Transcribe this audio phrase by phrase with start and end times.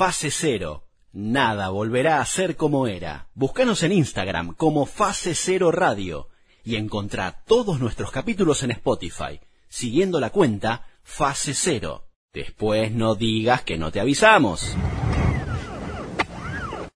[0.00, 0.86] Fase Cero.
[1.12, 3.28] Nada volverá a ser como era.
[3.34, 6.28] Búscanos en Instagram como Fase Cero Radio
[6.64, 12.08] y encontrá todos nuestros capítulos en Spotify, siguiendo la cuenta Fase Cero.
[12.32, 14.74] Después no digas que no te avisamos.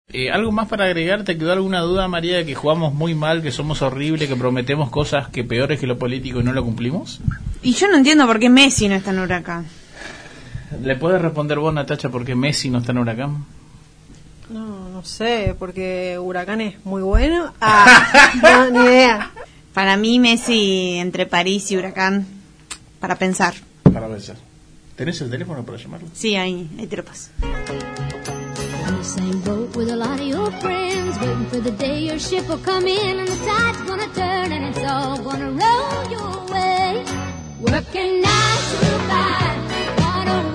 [0.09, 1.25] Eh, ¿Algo más para agregar?
[1.25, 4.89] ¿Te quedó alguna duda, María, de que jugamos muy mal, que somos horribles, que prometemos
[4.89, 7.21] cosas que peores que lo político y no lo cumplimos?
[7.63, 9.84] Y yo no entiendo por qué Messi no está en Huracán.
[10.83, 13.45] ¿Le puedes responder vos, Natacha, por qué Messi no está en Huracán?
[14.51, 17.53] No, no sé, porque Huracán es muy bueno.
[17.61, 19.31] Ah, no, ni idea.
[19.73, 22.27] Para mí, Messi entre París y Huracán,
[23.01, 23.55] para pensar.
[23.93, 24.37] Para pensar.
[24.97, 26.07] ¿Tenés el teléfono para llamarlo?
[26.15, 27.31] Sí, ahí, ahí te lo paso.
[28.87, 32.19] On the same boat with a lot of your friends, waiting for the day your
[32.21, 36.53] ship will come in and the tide's gonna turn and it's all gonna roll your
[36.53, 37.03] way.
[37.61, 39.59] Working nine to five,
[39.99, 40.54] what a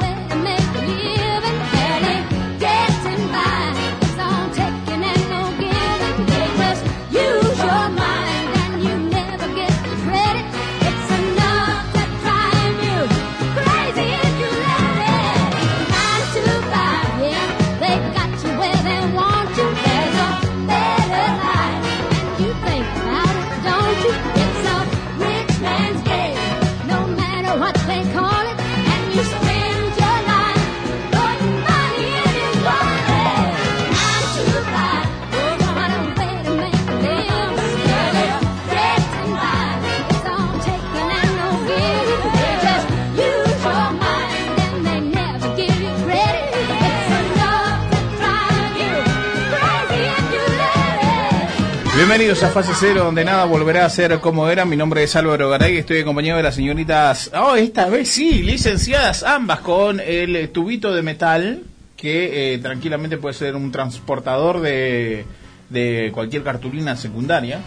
[52.00, 54.64] Bienvenidos a Fase Cero, donde nada volverá a ser como era.
[54.64, 58.42] Mi nombre es Álvaro Garay y estoy acompañado de las señoritas, oh, esta vez sí,
[58.42, 61.64] licenciadas ambas con el tubito de metal,
[61.98, 65.26] que eh, tranquilamente puede ser un transportador de,
[65.70, 67.60] de cualquier cartulina secundaria,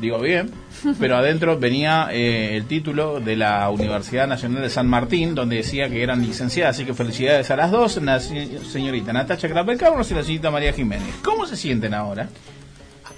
[0.00, 0.50] digo bien,
[0.98, 5.90] pero adentro venía eh, el título de la Universidad Nacional de San Martín, donde decía
[5.90, 10.14] que eran licenciadas, así que felicidades a las dos, la se- señorita Natacha Krapelkauros y
[10.14, 11.14] la señorita María Jiménez.
[11.22, 12.30] ¿Cómo se sienten ahora?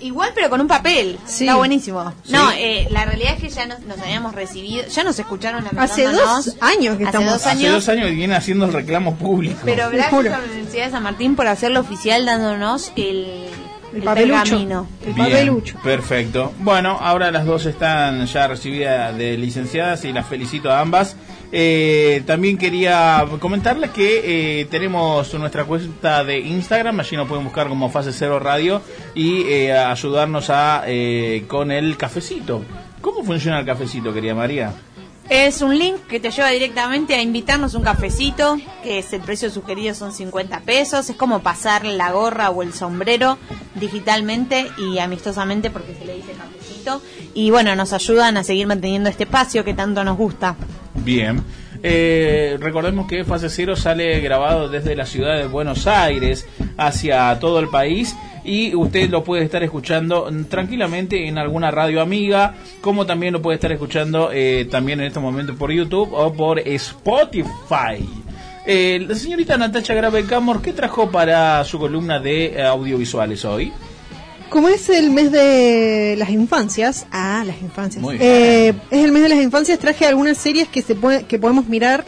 [0.01, 1.19] Igual, pero con un papel.
[1.27, 1.45] Sí.
[1.45, 2.13] Está buenísimo.
[2.25, 2.33] Sí.
[2.33, 6.05] No, eh, la realidad es que ya nos, nos habíamos recibido, ya nos escucharon Hace
[6.05, 9.59] dos años que Hace estamos- dos Hace dos años que viene haciendo el reclamo público.
[9.65, 13.27] Pero gracias a la Universidad de San Martín por hacerlo oficial dándonos el,
[13.95, 14.43] El papelucho.
[14.45, 14.87] pergamino.
[15.05, 15.79] El Bien, papelucho.
[15.83, 16.53] Perfecto.
[16.61, 21.17] Bueno, ahora las dos están ya recibidas de licenciadas y las felicito a ambas.
[21.51, 27.69] Eh, también quería comentarles que eh, tenemos nuestra cuenta de Instagram, allí nos pueden buscar
[27.69, 28.83] como Fase Cero Radio
[29.15, 32.63] y eh, ayudarnos a eh, con el cafecito.
[33.01, 34.75] ¿Cómo funciona el cafecito, querida María?
[35.31, 39.51] Es un link que te lleva directamente a invitarnos un cafecito, que es el precio
[39.51, 41.11] sugerido son 50 pesos.
[41.11, 43.37] Es como pasar la gorra o el sombrero
[43.75, 47.03] digitalmente y amistosamente porque se le dice cafecito.
[47.35, 50.57] Y bueno, nos ayudan a seguir manteniendo este espacio que tanto nos gusta.
[51.09, 51.43] Bien.
[51.83, 56.47] Eh, recordemos que Fase Cero sale grabado desde la ciudad de Buenos Aires
[56.77, 58.15] hacia todo el país
[58.45, 63.55] y usted lo puede estar escuchando tranquilamente en alguna radio amiga, como también lo puede
[63.55, 68.07] estar escuchando eh, también en este momento por YouTube o por Spotify.
[68.67, 73.73] Eh, la señorita Natacha Grave Camor, ¿qué trajo para su columna de eh, audiovisuales hoy?
[74.51, 78.05] Como es el mes de las infancias, ah, las infancias.
[78.19, 81.67] Eh, es el mes de las infancias, traje algunas series que se puede, que podemos
[81.69, 82.05] mirar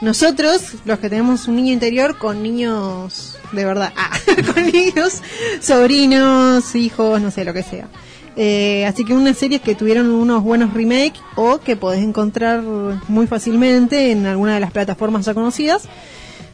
[0.00, 4.10] nosotros, los que tenemos un niño interior, con niños de verdad, ah,
[4.54, 5.22] con niños,
[5.60, 7.88] sobrinos, hijos, no sé, lo que sea.
[8.36, 13.26] Eh, así que unas series que tuvieron unos buenos remakes o que podés encontrar muy
[13.26, 15.88] fácilmente en alguna de las plataformas ya conocidas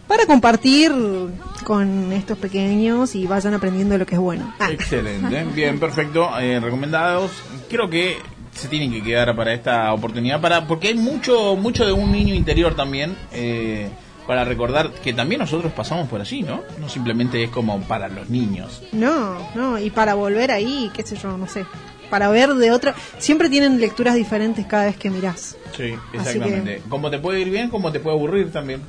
[0.06, 0.92] para compartir
[1.64, 4.52] con estos pequeños y vayan aprendiendo lo que es bueno.
[4.58, 4.70] Ah.
[4.70, 7.30] Excelente, bien, perfecto, eh, recomendados.
[7.68, 8.18] Creo que
[8.52, 12.34] se tienen que quedar para esta oportunidad, para porque hay mucho mucho de un niño
[12.34, 13.88] interior también, eh,
[14.26, 16.62] para recordar que también nosotros pasamos por allí, ¿no?
[16.80, 18.82] No simplemente es como para los niños.
[18.92, 21.66] No, no, y para volver ahí, qué sé yo, no sé.
[22.10, 22.94] Para ver de otra.
[23.18, 25.56] Siempre tienen lecturas diferentes cada vez que mirás.
[25.76, 26.82] Sí, exactamente.
[26.88, 28.82] Como te puede ir bien, como te puede aburrir también.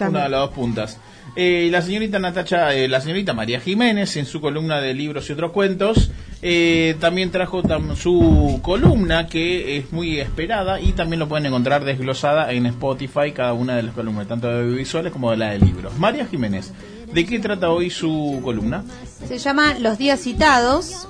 [0.00, 0.16] También.
[0.16, 0.98] Una de las dos puntas.
[1.36, 5.32] Eh, la señorita Natacha, eh, la señorita María Jiménez, en su columna de libros y
[5.32, 6.10] otros cuentos,
[6.42, 11.84] eh, también trajo tam- su columna que es muy esperada y también lo pueden encontrar
[11.84, 15.60] desglosada en Spotify, cada una de las columnas, tanto de audiovisuales como de la de
[15.60, 15.96] libros.
[15.98, 16.72] María Jiménez,
[17.14, 18.82] ¿de qué trata hoy su columna?
[19.28, 21.06] Se llama Los días citados,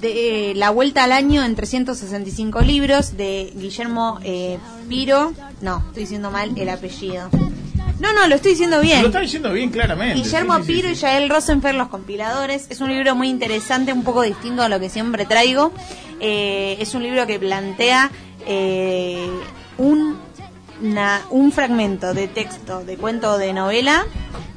[0.00, 4.58] de eh, la vuelta al año en 365 libros de Guillermo eh,
[4.88, 5.32] Piro.
[5.60, 7.28] No, estoy diciendo mal el apellido.
[8.00, 9.00] No, no, lo estoy diciendo bien.
[9.02, 10.14] Lo está diciendo bien claramente.
[10.22, 10.96] Guillermo sí, sí, Piro sí, y.
[10.98, 12.66] Yael Rosenfeld, Los Compiladores.
[12.70, 15.72] Es un libro muy interesante, un poco distinto a lo que siempre traigo.
[16.20, 18.10] Eh, es un libro que plantea
[18.46, 19.28] eh,
[19.78, 20.16] un,
[20.82, 24.04] una- un fragmento de texto, de cuento o de novela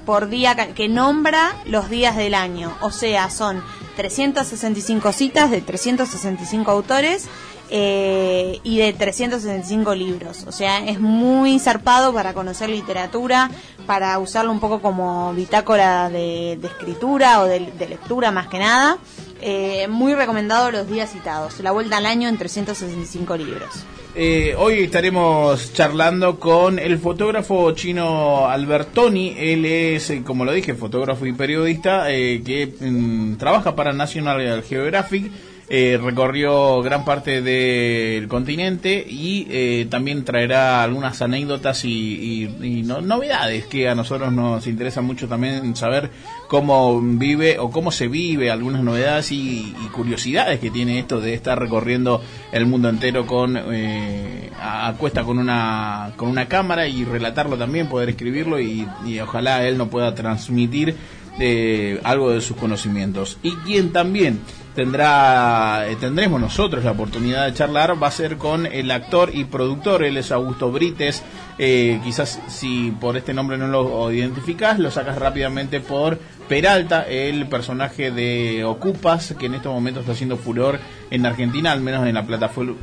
[0.06, 2.74] por día que nombra los días del año.
[2.82, 3.64] O sea, son
[3.96, 7.28] 365 citas de 365 autores
[7.72, 10.44] eh, y de 365 libros.
[10.46, 13.50] O sea, es muy zarpado para conocer literatura,
[13.88, 18.98] para usarlo un poco como bitácora de, escritura o de, de lectura más que nada.
[19.42, 21.60] Eh, muy recomendado los días citados.
[21.62, 23.86] La vuelta al año en 365 libros.
[24.14, 29.36] Eh, hoy estaremos charlando con el fotógrafo chino Albertoni.
[29.38, 34.64] Él es, eh, como lo dije, fotógrafo y periodista eh, que mm, trabaja para National
[34.64, 35.32] Geographic.
[35.74, 43.68] Eh, recorrió gran parte del continente y eh, también traerá algunas anécdotas y, no- novedades
[43.68, 46.10] que a nosotros nos interesa mucho también saber
[46.50, 51.58] cómo vive o cómo se vive, algunas novedades y, curiosidades que tiene esto de estar
[51.58, 52.22] recorriendo
[52.52, 57.88] el mundo entero con eh, a, cuesta con una con una cámara y relatarlo también,
[57.88, 60.98] poder escribirlo y, y ojalá él nos pueda transmitir
[61.40, 63.38] eh, algo de sus conocimientos.
[63.42, 64.42] Y quien también
[64.76, 69.46] tendrá eh, tendremos nosotros la oportunidad de charlar va a ser con el actor y
[69.46, 71.24] productor, él es Augusto Brites.
[71.58, 76.18] Eh, quizás si por este nombre no lo identificás, lo sacas rápidamente por
[76.52, 81.80] Peralta, el personaje de Ocupas, que en estos momentos está haciendo furor en Argentina, al
[81.80, 82.26] menos en la,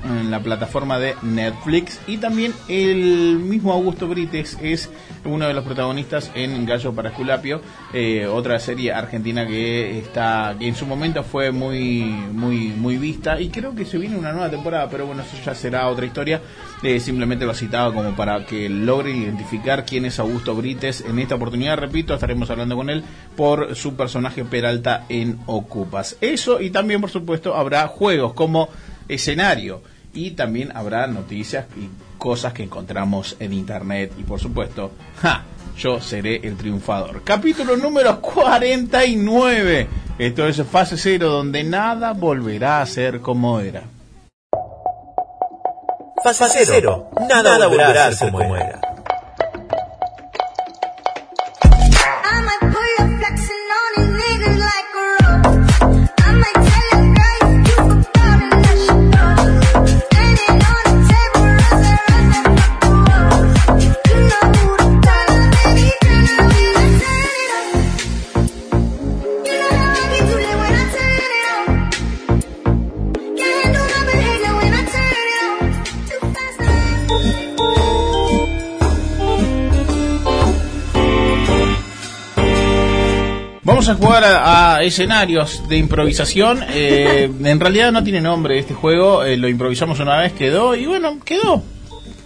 [0.05, 2.01] en la plataforma de Netflix.
[2.07, 4.89] Y también el mismo Augusto Brites es
[5.27, 7.61] uno de los protagonistas en Gallo para Esculapio,
[7.93, 13.39] eh, otra serie argentina que está que en su momento fue muy muy muy vista
[13.39, 16.41] y creo que se viene una nueva temporada, pero bueno, eso ya será otra historia.
[16.83, 21.01] Eh, simplemente lo citaba como para que logren identificar quién es Augusto Brites.
[21.01, 23.03] En esta oportunidad, repito, estaremos hablando con él
[23.37, 26.17] por su personaje Peralta en Ocupas.
[26.21, 28.69] Eso y también, por supuesto, habrá juegos como
[29.09, 29.83] escenario
[30.15, 35.45] y también habrá noticias y cosas que encontramos en internet y por supuesto, ¡ja!
[35.77, 37.23] yo seré el triunfador.
[37.25, 39.89] Capítulo número 49.
[40.19, 43.85] Esto es fase cero donde nada volverá a ser como era.
[46.35, 47.09] Fase cero.
[47.29, 48.88] Nada, volverá a ser como era.
[83.89, 86.63] A jugar a, a escenarios de improvisación.
[86.75, 89.25] Eh, en realidad no tiene nombre este juego.
[89.25, 91.63] eh, lo improvisamos una vez, quedó y bueno, quedó.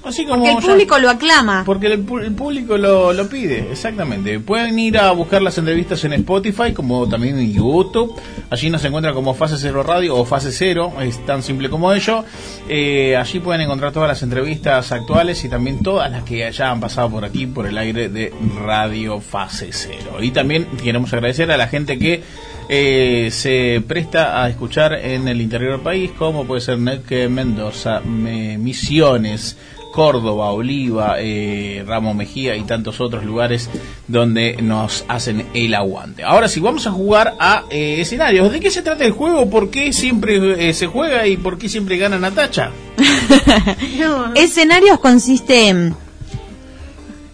[0.04, 1.62] Así como Porque el ya- público lo aclama.
[1.64, 4.40] Porque el, público lo, lo pide, exactamente.
[4.40, 8.12] Pueden ir a buscar las entrevistas en Spotify, como también en YouTube.
[8.50, 12.25] Allí nos encuentran como Fase Cero Radio o Fase Cero, es tan simple como ello.
[12.69, 16.81] Eh, allí pueden encontrar todas las entrevistas actuales y también todas las que ya han
[16.81, 18.32] pasado por aquí, por el aire de
[18.64, 20.16] Radio Fase Cero.
[20.20, 22.22] Y también queremos agradecer a la gente que
[22.68, 28.00] eh, se presta a escuchar en el interior del país, como puede ser Neque, Mendoza,
[28.00, 29.56] Me- Misiones,
[29.92, 33.70] Córdoba, Oliva, eh, Ramo Mejía y tantos otros lugares
[34.08, 36.25] donde nos hacen el aguante.
[36.25, 38.50] Ahora sí, vamos a jugar a eh, escenarios.
[38.50, 39.49] ¿De qué se trata el juego?
[39.49, 42.70] ¿Por qué siempre eh, se juega y por qué siempre gana Natacha?
[43.99, 45.94] No, Escenarios consiste en...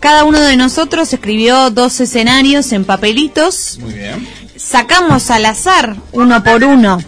[0.01, 3.79] Cada uno de nosotros escribió dos escenarios en papelitos.
[3.81, 4.29] Muy bien.
[4.57, 6.99] Sacamos al azar, uno por uno,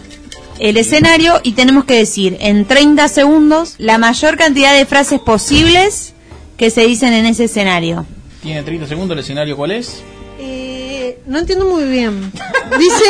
[0.61, 6.13] el escenario y tenemos que decir en 30 segundos la mayor cantidad de frases posibles
[6.57, 8.05] que se dicen en ese escenario.
[8.43, 9.15] Tiene 30 segundos.
[9.15, 10.01] ¿El escenario cuál es?
[10.39, 12.31] eh, no entiendo muy bien.
[12.79, 13.03] Dice,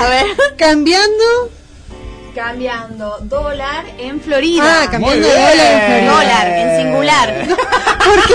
[0.00, 0.26] A ver.
[0.56, 1.50] cambiando.
[2.34, 4.82] Cambiando dólar en Florida.
[4.82, 5.48] Ah, cambiando Muy de bien.
[5.48, 6.12] dólar en Florida.
[6.12, 7.46] Dólar en singular.
[8.04, 8.34] ¿Por qué,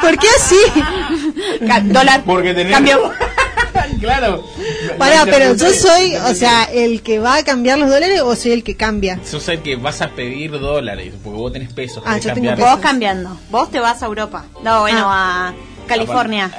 [0.00, 1.66] ¿Por qué así?
[1.66, 2.22] Ca- dólar.
[2.24, 2.74] Porque tenemos...
[2.74, 3.12] Cambio.
[4.00, 4.44] claro.
[4.98, 8.52] Pará, pero yo soy, o sea, el que va a cambiar los dólares o soy
[8.52, 9.20] el que cambia.
[9.24, 12.02] Sos el que vas a pedir dólares, porque vos tenés pesos.
[12.06, 12.56] Ah, querés yo tengo cambiar.
[12.56, 12.70] pesos.
[12.70, 13.40] Vos cambiando.
[13.50, 14.44] Vos te vas a Europa.
[14.62, 15.54] No, bueno, a
[15.86, 16.50] California.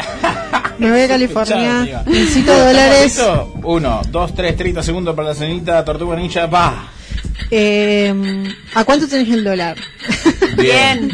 [0.77, 3.21] Me voy a California, necesito dólares.
[3.63, 6.91] Uno, dos, tres, 30 segundos para la cenita, tortuga ninja, va.
[7.51, 8.13] Eh,
[8.75, 9.77] ¿A cuánto tenés el dólar?
[10.57, 11.11] Bien.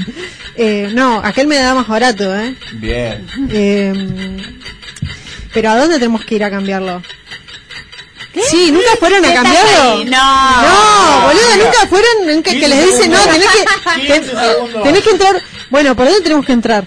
[0.58, 2.56] Eh, no, aquel me da más barato, ¿eh?
[2.74, 3.28] Bien.
[3.52, 4.38] Eh,
[5.56, 7.02] pero ¿a dónde tenemos que ir a cambiarlo?
[8.50, 10.04] Sí, nunca fueron a ¿Qué cambiarlo.
[10.06, 10.62] No.
[10.62, 14.84] No, boludo, nunca fueron, nunca que 15 les dicen, no, tenés que, 15 segundos.
[14.84, 15.42] tenés que entrar.
[15.70, 16.84] Bueno, ¿por dónde tenemos que entrar?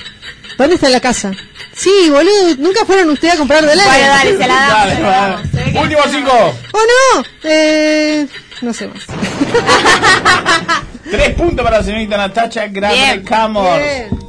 [0.59, 1.33] ¿Dónde está la casa?
[1.75, 3.65] Sí, boludo, nunca fueron ustedes a comprar.
[3.65, 4.71] Bueno, dale, se la damos.
[4.79, 5.27] Dale, se la dale.
[5.31, 5.41] damos.
[5.51, 6.55] Se que- Último cinco.
[6.73, 7.25] ¿O no?
[7.45, 8.27] Eh,
[8.61, 9.05] no sé más.
[11.11, 13.23] Tres puntos para la señorita Natacha Bien.
[13.25, 13.81] Camor.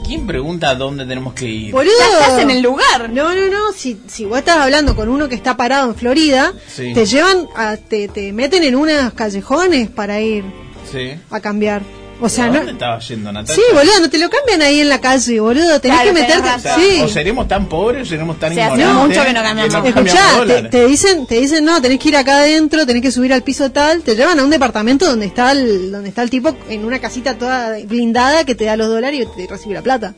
[0.06, 1.72] ¿Quién pregunta dónde tenemos que ir?
[1.72, 1.94] Boludo.
[2.00, 3.10] Ya estás en el lugar.
[3.12, 3.72] No, no, no.
[3.76, 6.94] Si, si vos estás hablando con uno que está parado en Florida, Sí.
[6.94, 10.44] te llevan, a, te, te meten en unos callejones para ir
[10.92, 11.12] Sí.
[11.30, 11.82] a cambiar.
[12.22, 12.54] O sea, ¿A no.
[12.58, 13.54] dónde estaba yendo Natacha?
[13.56, 15.80] Sí, boludo, no te lo cambian ahí en la calle, boludo.
[15.80, 16.50] Tenés Claro, que meterte.
[16.50, 17.02] O, sea, sí.
[17.02, 19.08] o seremos tan pobres o seremos tan Sí, hace ignorantes.
[19.18, 19.74] mucho que no cambiamos.
[19.74, 23.12] no Escuchá, cambiamos te, dicen, te dicen, no, tenés que ir acá adentro, tenés que
[23.12, 26.30] subir al piso tal, te llevan a un departamento donde está el, donde está el
[26.30, 29.82] tipo en una casita toda blindada que te da los dólares y te recibe la
[29.82, 30.14] plata.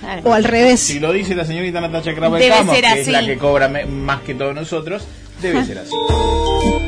[0.00, 0.22] Claro.
[0.24, 0.80] O al revés.
[0.80, 4.34] Si lo dice la señorita Natacha ser que es la que cobra me- más que
[4.34, 5.02] todos nosotros,
[5.40, 5.90] debe ser así.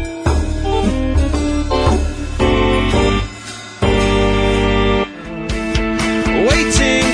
[6.81, 7.14] Waiting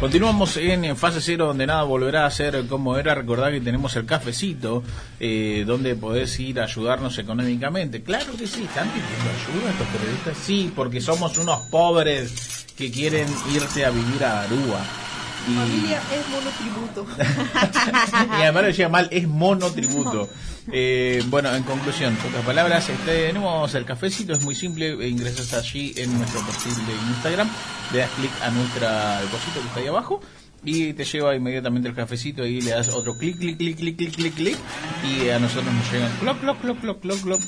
[0.00, 3.14] Continuamos en, fase cero donde nada volverá a ser como era.
[3.14, 4.82] Recordad que tenemos el cafecito
[5.18, 8.02] eh, donde podés ir a ayudarnos económicamente.
[8.02, 10.36] Claro que sí, están pidiendo ayuda estos periodistas.
[10.36, 15.05] Sí, porque somos unos pobres que quieren irse a vivir a Aruba.
[15.48, 17.06] Y, es monotributo.
[18.38, 20.28] y además lo decía mal, es monotributo.
[20.72, 25.54] Eh, bueno, en conclusión, pocas palabras, este, tenemos el cafecito, es muy simple, eh, ingresas
[25.54, 27.48] allí en nuestro perfil de Instagram,
[27.92, 30.20] le das clic a nuestra el cosito que está ahí abajo
[30.64, 34.14] y te lleva inmediatamente el cafecito y le das otro clic, clic, clic, clic, clic,
[34.14, 34.58] clic, clic
[35.04, 37.40] y a nosotros nos llegan cloc, cloc, cloc, cloc, cloc, cloc.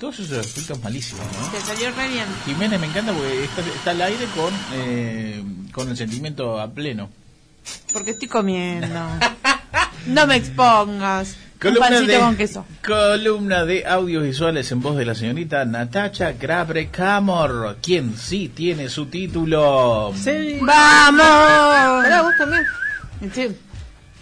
[0.00, 1.48] Todos esos efectos malísimos, ¿no?
[1.48, 2.24] Te salió re bien.
[2.44, 7.08] Jiménez me encanta porque está, está al aire con, eh, con el sentimiento a pleno.
[7.92, 9.00] Porque estoy comiendo.
[10.06, 11.36] No me expongas.
[11.54, 12.66] Un Columna pancito de, con queso.
[12.84, 19.06] columna de audiovisuales en voz de la señorita Natacha Grabre Camor, quien sí tiene su
[19.06, 20.12] título.
[20.20, 20.58] Sí.
[20.60, 21.24] ¡Vamos!
[21.24, 22.64] Ahora vos también.
[23.32, 23.56] Sí.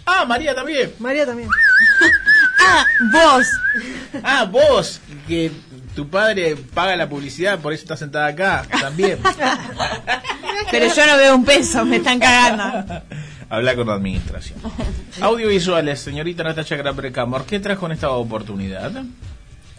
[0.05, 0.93] Ah, María también.
[0.99, 1.49] María también.
[2.63, 3.47] Ah, vos.
[4.23, 5.51] Ah, vos, que
[5.95, 9.17] tu padre paga la publicidad, por eso estás sentada acá, también.
[10.71, 13.01] Pero yo no veo un peso, me están cagando.
[13.51, 14.59] Habla con la administración.
[15.21, 19.03] Audiovisuales, señorita Natacha Grabre Camor, ¿qué trajo en esta oportunidad?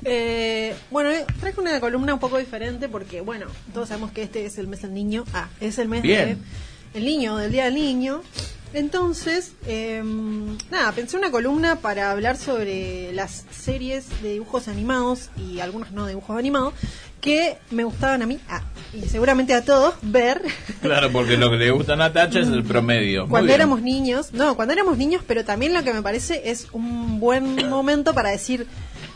[0.04, 4.44] Eh, bueno, eh, traje una columna un poco diferente porque, bueno, todos sabemos que este
[4.44, 5.24] es el mes del niño.
[5.32, 6.38] Ah, es el mes Bien.
[6.92, 8.22] de niño, del Día del Niño.
[8.74, 10.02] Entonces, eh,
[10.70, 16.06] nada, pensé una columna para hablar sobre las series de dibujos animados y algunos no
[16.06, 16.74] dibujos animados
[17.22, 18.62] que me gustaban a mí, ah,
[18.92, 20.42] y seguramente a todos, ver.
[20.80, 23.28] Claro, porque lo que le gusta a Natacha es el promedio.
[23.28, 27.20] Cuando éramos niños, no, cuando éramos niños, pero también lo que me parece es un
[27.20, 28.66] buen momento para decir,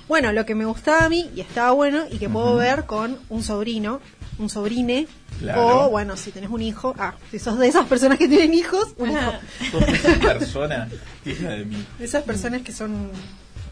[0.06, 3.18] bueno, lo que me gustaba a mí y estaba bueno y que puedo ver con
[3.28, 4.00] un sobrino,
[4.38, 5.07] un sobrine,
[5.40, 5.87] Claro.
[5.87, 8.88] o bueno, si tenés un hijo, ah, si sos de esas personas que tienen hijos,
[8.99, 9.33] un hijo.
[9.73, 10.88] Sos esa persona,
[11.25, 11.85] hija de mí.
[12.00, 13.11] Esas personas que son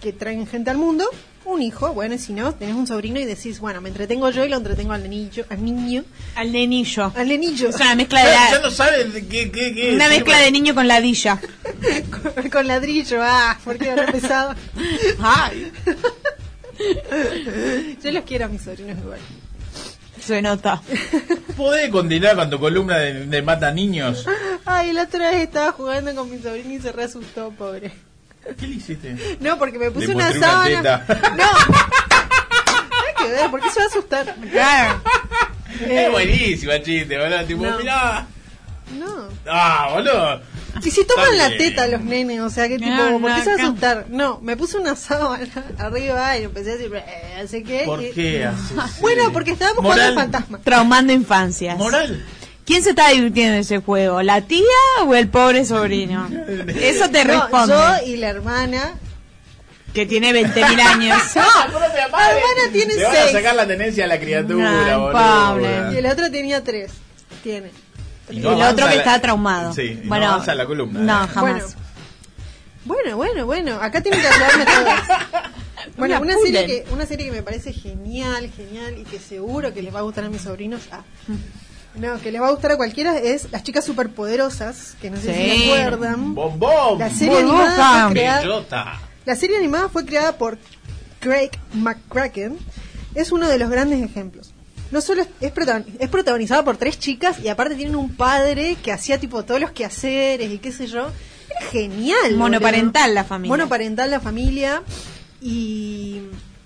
[0.00, 1.06] que traen gente al mundo,
[1.46, 4.44] un hijo, bueno, y si no, tenés un sobrino y decís, bueno, me entretengo yo
[4.44, 6.04] y lo entretengo al niño, al niño,
[6.34, 7.10] Al nenillo.
[7.16, 10.04] al nenillo, Es una mezcla de Ya, la- ya no saben qué, qué, qué una
[10.04, 10.10] es.
[10.10, 11.40] mezcla de niño con ladilla.
[12.34, 14.54] con, con ladrillo, ah, porque era pesado.
[15.20, 15.72] Ay,
[18.02, 19.18] Yo los quiero a mis sobrinos igual.
[20.24, 20.80] Se nota.
[21.56, 24.26] ¿Podés continuar con tu columna de, de mata niños?
[24.64, 27.92] Ay, la otra vez estaba jugando con mi sobrino y se re asustó, pobre.
[28.58, 29.36] ¿Qué le hiciste?
[29.40, 31.04] No, porque me puse Le una una sábana.
[31.06, 31.30] teta.
[31.30, 31.36] no.
[32.10, 34.34] Nada que ver, ¿por qué se va a asustar?
[34.50, 35.00] Claro.
[35.80, 37.44] Eh, Es buenísima chiste, boludo.
[37.46, 37.78] Tipo, no.
[37.78, 38.26] mirá.
[38.98, 39.28] No.
[39.46, 40.40] Ah, boludo.
[40.84, 43.44] Y si toman la teta los nenes, o sea, que tipo, No, ¿por qué no,
[43.44, 44.06] se va a asustar?
[44.08, 45.46] No, me puse una sábana
[45.78, 47.82] arriba y empecé a decir, "Eh", así que.
[47.84, 48.48] ¿Por y- qué
[49.00, 50.58] Bueno, porque estábamos jugando al fantasma.
[50.62, 51.78] Traumando infancias.
[51.78, 52.24] Moral.
[52.66, 54.22] ¿Quién se está divirtiendo en ese juego?
[54.22, 54.62] ¿La tía
[55.06, 56.26] o el pobre sobrino?
[56.80, 57.74] Eso te No, responde.
[57.74, 58.94] yo y la hermana.
[59.92, 61.18] Que tiene 20.000 años.
[61.34, 62.38] Propia madre.
[62.38, 65.12] hermana tiene Le van a sacar la tenencia a la criatura, boludo.
[65.12, 65.92] Pablo.
[65.92, 66.90] Y el otro tenía tres.
[67.44, 67.70] Tiene.
[68.30, 69.72] Y Y no el otro que la- está traumado.
[69.72, 71.76] Sí, y no bueno, avanza la columna, No, jamás.
[72.84, 73.74] Bueno, bueno, bueno.
[73.80, 75.02] Acá tienen que ayudarme todas.
[75.98, 79.82] Bueno, Una serie, que, una serie que me parece genial, genial y que seguro que
[79.82, 80.80] les va a gustar a mis sobrinos.
[80.90, 81.02] Ah.
[81.94, 85.34] No, que les va a gustar a cualquiera es Las Chicas Superpoderosas, que no sé
[85.34, 86.34] si se acuerdan.
[86.34, 86.98] Bombón.
[86.98, 89.00] La serie, animada fue creada, Bellota.
[89.26, 90.56] la serie animada fue creada por
[91.20, 92.56] Craig McCracken.
[93.14, 94.53] Es uno de los grandes ejemplos.
[94.94, 98.76] No solo es, es protagon- es protagonizada por tres chicas y aparte tienen un padre
[98.82, 101.10] que hacía tipo todos los quehaceres y qué sé yo.
[101.50, 102.36] Era genial.
[102.36, 103.48] Monoparental la familia.
[103.56, 104.82] Monoparental la familia.
[105.42, 106.22] Y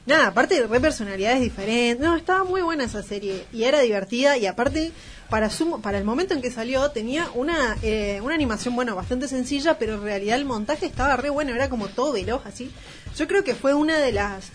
[0.07, 2.07] nada, aparte re personalidades diferentes.
[2.07, 4.93] No, estaba muy buena esa serie y era divertida y aparte
[5.31, 9.27] para su, para el momento en que salió tenía una eh, una animación bueno bastante
[9.27, 12.71] sencilla, pero en realidad el montaje estaba re bueno, era como todo veloz así.
[13.17, 14.51] Yo creo que fue una de las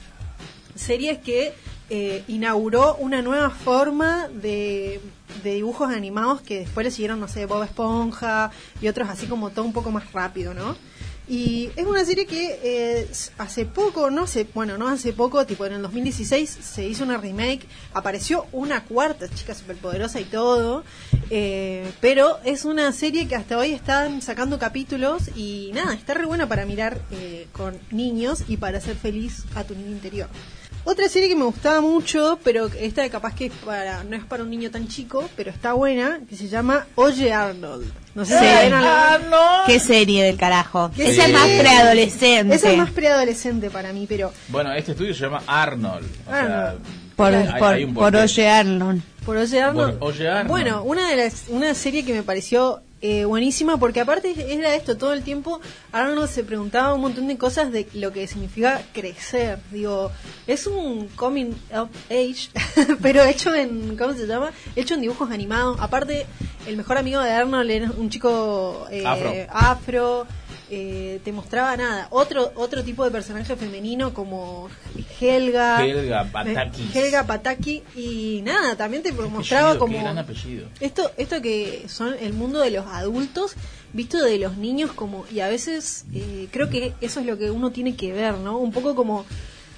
[0.76, 1.54] series que
[1.90, 5.02] eh, inauguró una nueva forma de,
[5.44, 9.50] de dibujos animados que después le siguieron, no sé, Bob Esponja y otros así como
[9.50, 10.76] todo un poco más rápido, ¿no?
[11.28, 15.66] Y es una serie que eh, hace poco, no sé, bueno, no hace poco, tipo
[15.66, 20.84] en el 2016 se hizo una remake, apareció una cuarta chica superpoderosa y todo,
[21.30, 26.26] eh, pero es una serie que hasta hoy están sacando capítulos y nada, está re
[26.26, 30.28] buena para mirar eh, con niños y para hacer feliz a tu niño interior.
[30.86, 34.44] Otra serie que me gustaba mucho, pero esta capaz que es para, no es para
[34.44, 37.90] un niño tan chico, pero está buena, que se llama Oye Arnold.
[38.16, 38.46] No sé Sí.
[38.46, 40.92] alguna- Qué serie del carajo.
[40.96, 41.34] ¿Qué Esa es serie?
[41.34, 42.56] más preadolescente.
[42.56, 46.06] Esa es más preadolescente para mí, pero Bueno, este estudio se llama Arnold.
[46.28, 46.80] O sea, Arnold.
[47.16, 48.18] por, hay- por, hay un por porqué.
[48.20, 49.02] Oye Arnold.
[49.26, 49.98] por Oye Arnold.
[50.00, 50.48] Por Oye Arnold.
[50.50, 54.96] Bueno, una de las, una serie que me pareció eh, buenísima porque aparte era esto
[54.96, 55.60] todo el tiempo.
[55.92, 59.60] Arnold se preguntaba un montón de cosas de lo que significa crecer.
[59.72, 60.10] Digo,
[60.48, 62.48] es un coming of age,
[63.02, 64.54] pero hecho en, ¿cómo se llama?
[64.78, 65.82] Hecho en dibujos animados.
[65.82, 66.26] Aparte,
[66.66, 69.34] el mejor amigo de Arnold era un chico eh, Afro.
[69.50, 70.28] afro,
[70.70, 72.08] eh, te mostraba nada.
[72.10, 74.70] Otro otro tipo de personaje femenino como
[75.20, 75.86] Helga.
[75.86, 76.96] Helga Patakis.
[76.96, 77.84] Helga Pataki.
[77.96, 79.94] Y nada, también te mostraba como...
[79.94, 80.68] Qué gran apellido.
[80.80, 83.56] Esto, esto que son el mundo de los adultos,
[83.94, 87.52] visto de los niños como, y a veces eh, creo que eso es lo que
[87.52, 88.58] uno tiene que ver, ¿no?
[88.58, 89.26] Un poco como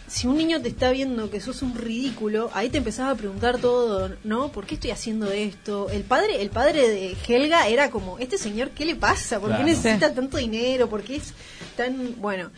[0.08, 3.58] si un niño te está viendo que sos un ridículo, ahí te empezás a preguntar
[3.60, 4.50] todo, ¿no?
[4.52, 5.90] ¿Por qué estoy haciendo esto?
[5.90, 9.40] El padre, el padre de Helga era como, este señor, ¿qué le pasa?
[9.40, 10.88] ¿Por qué necesita tanto dinero?
[10.90, 11.34] ¿Por qué es
[11.76, 12.52] tan, bueno?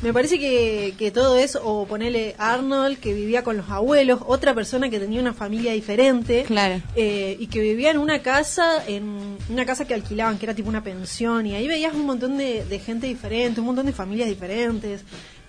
[0.00, 4.54] Me parece que, que todo eso, o ponerle Arnold, que vivía con los abuelos, otra
[4.54, 6.80] persona que tenía una familia diferente, Claro.
[6.96, 10.70] eh, y que vivía en una casa, en una casa que alquilaban, que era tipo
[10.70, 14.28] una pensión, y ahí veías un montón de, de gente diferente, un montón de familias
[14.30, 15.02] diferentes,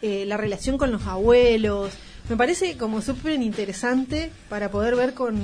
[0.05, 1.93] eh, la relación con los abuelos.
[2.27, 5.39] Me parece como súper interesante para poder ver con,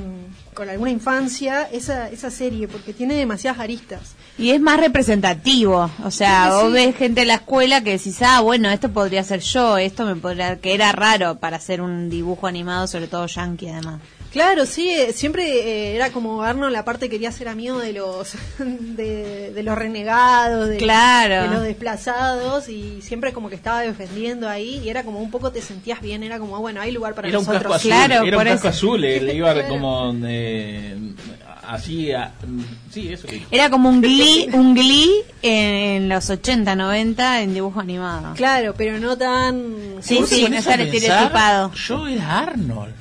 [0.54, 4.16] con alguna infancia esa, esa serie, porque tiene demasiadas aristas.
[4.38, 5.90] Y es más representativo.
[6.04, 6.74] O sea, vos sí.
[6.74, 10.18] ves gente en la escuela que decís, ah, bueno, esto podría ser yo, esto me
[10.18, 10.60] podría.
[10.60, 14.02] que era raro para hacer un dibujo animado, sobre todo yankee, además.
[14.32, 15.44] Claro, sí, eh, siempre
[15.92, 20.70] eh, era como Arnold, la parte quería ser amigo de los de, de los renegados,
[20.70, 21.44] de, Claro.
[21.44, 25.52] de los desplazados y siempre como que estaba defendiendo ahí y era como un poco
[25.52, 27.64] te sentías bien, era como bueno, hay lugar para Era un nosotros.
[27.74, 27.90] casco azul.
[27.92, 28.78] Claro, era por un casco eso.
[28.78, 29.04] azul.
[29.04, 29.68] eh, le iba Claro.
[29.68, 30.96] como eh,
[31.68, 32.12] así.
[32.12, 32.32] a-
[32.92, 33.48] sí, eso que dijo.
[33.52, 35.12] Era como un glee, un glee
[35.42, 38.34] en los 80, 90 en dibujo animado.
[38.36, 41.72] Claro, pero no tan Sí, ¿Vos te sí, no estar estereotipado.
[41.74, 42.94] Yo era Arnold.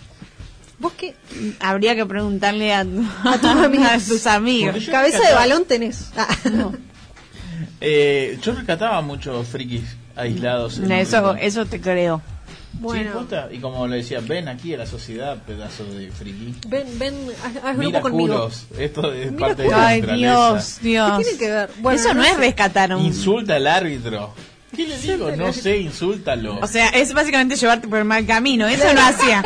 [0.79, 1.15] ¿Vos qué?
[1.61, 3.87] Habría que preguntarle a, A tus amigos.
[3.89, 4.85] a tus amigos.
[4.91, 6.11] Cabeza de balón tenés.
[6.17, 6.29] Ah.
[7.81, 9.83] Eh, yo rescataba muchos frikis
[10.17, 10.79] aislados.
[10.79, 12.21] Eso, eso te creo.
[12.81, 13.57] Bueno, Sí.
[13.57, 16.55] Y como le decía, ven aquí a la sociedad, pedazo de friki.
[16.69, 17.15] ven, ven,
[17.45, 18.35] haz, haz Mira grupo conmigo.
[18.35, 18.67] culos.
[18.79, 19.87] Esto es Mira parte de la culos.
[20.11, 20.19] Ay.
[20.19, 21.19] Dios, Dios.
[21.19, 21.71] ¿Qué tiene que ver?
[21.81, 23.05] Bueno, eso no, no es rescatar un...
[23.05, 24.33] Insulta al árbitro.
[24.77, 25.31] ¿Qué le digo?
[25.33, 26.59] No sé, insúltalo.
[26.61, 28.67] O sea, es básicamente llevarte por el mal camino.
[28.69, 29.43] Eso no hacía.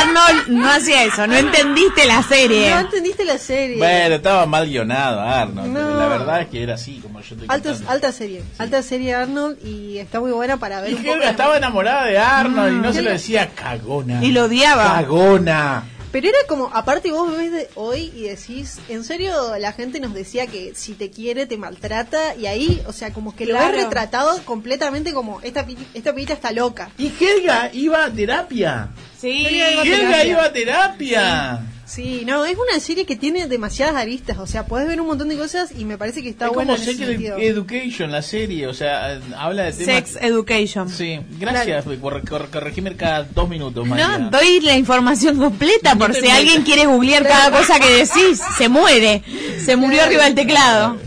[0.00, 1.26] Arnold no hacía eso.
[1.26, 2.70] No entendiste la serie.
[2.70, 3.78] No entendiste la serie.
[3.78, 5.98] Bueno, estaba mal guionado Arnold, pero No.
[5.98, 7.90] la verdad es que era así, como yo te Alta, contando.
[7.90, 11.24] alta serie, alta serie Arnold y está muy buena para ver Y un poco Helga
[11.26, 14.22] de- estaba enamorada de Arnold y no se lo decía cagona.
[14.22, 14.84] Y lo odiaba.
[14.94, 15.84] Cagona.
[16.10, 20.14] Pero era como, aparte vos ves de hoy y decís, en serio la gente nos
[20.14, 23.62] decía que si te quiere te maltrata y ahí, o sea, como que lo ves
[23.84, 26.90] retratado completamente como esta, pi- esta pibita está loca.
[26.96, 28.88] Y Helga iba a terapia.
[29.20, 29.44] Sí.
[29.46, 30.24] Helga iba a Helga terapia.
[30.30, 31.60] iba a terapia.
[31.88, 35.28] Sí, no, es una serie que tiene demasiadas aristas, o sea, podés ver un montón
[35.30, 37.38] de cosas y me parece que está es buena como en ese sentido.
[37.38, 40.10] Education, la serie, o sea, habla de temas...
[40.10, 40.90] Sex Education.
[40.90, 44.18] Sí, gracias por cor- corregirme cada dos minutos, María.
[44.18, 46.36] No, doy la información completa No por si metas.
[46.36, 48.38] alguien quiere googlear cada cosa que decís.
[48.58, 49.22] Se muere.
[49.64, 50.98] Se murió arriba del teclado.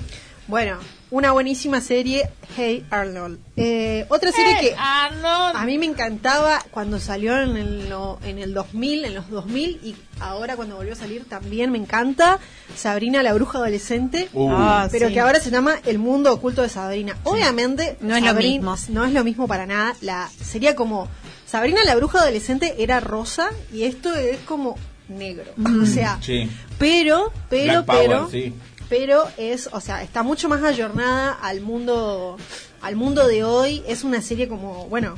[0.47, 0.79] Bueno,
[1.11, 2.23] una buenísima serie,
[2.55, 3.39] Hey Arnold.
[3.55, 8.53] Eh, otra serie que a mí me encantaba cuando salió en el, no- en el
[8.53, 12.39] 2000, en los 2000 y ahora cuando volvió a salir también me encanta
[12.75, 14.29] Sabrina la bruja adolescente.
[14.33, 14.49] Uh.
[14.51, 15.13] Ah, pero sí.
[15.13, 17.15] que ahora se llama El mundo oculto de Sabrina.
[17.23, 18.93] Obviamente No es lo Sabrina- mismo.
[18.93, 19.95] No es lo mismo para nada.
[20.01, 21.07] La sería como
[21.45, 24.77] Sabrina la bruja adolescente era rosa y esto es como
[25.09, 25.51] negro.
[25.81, 26.49] O sea, Sí.
[26.77, 28.53] pero pero Black Power, pero sí.
[28.91, 32.35] Pero es, o sea, está mucho más ayornada al mundo
[32.81, 35.15] al mundo de hoy, es una serie como, bueno,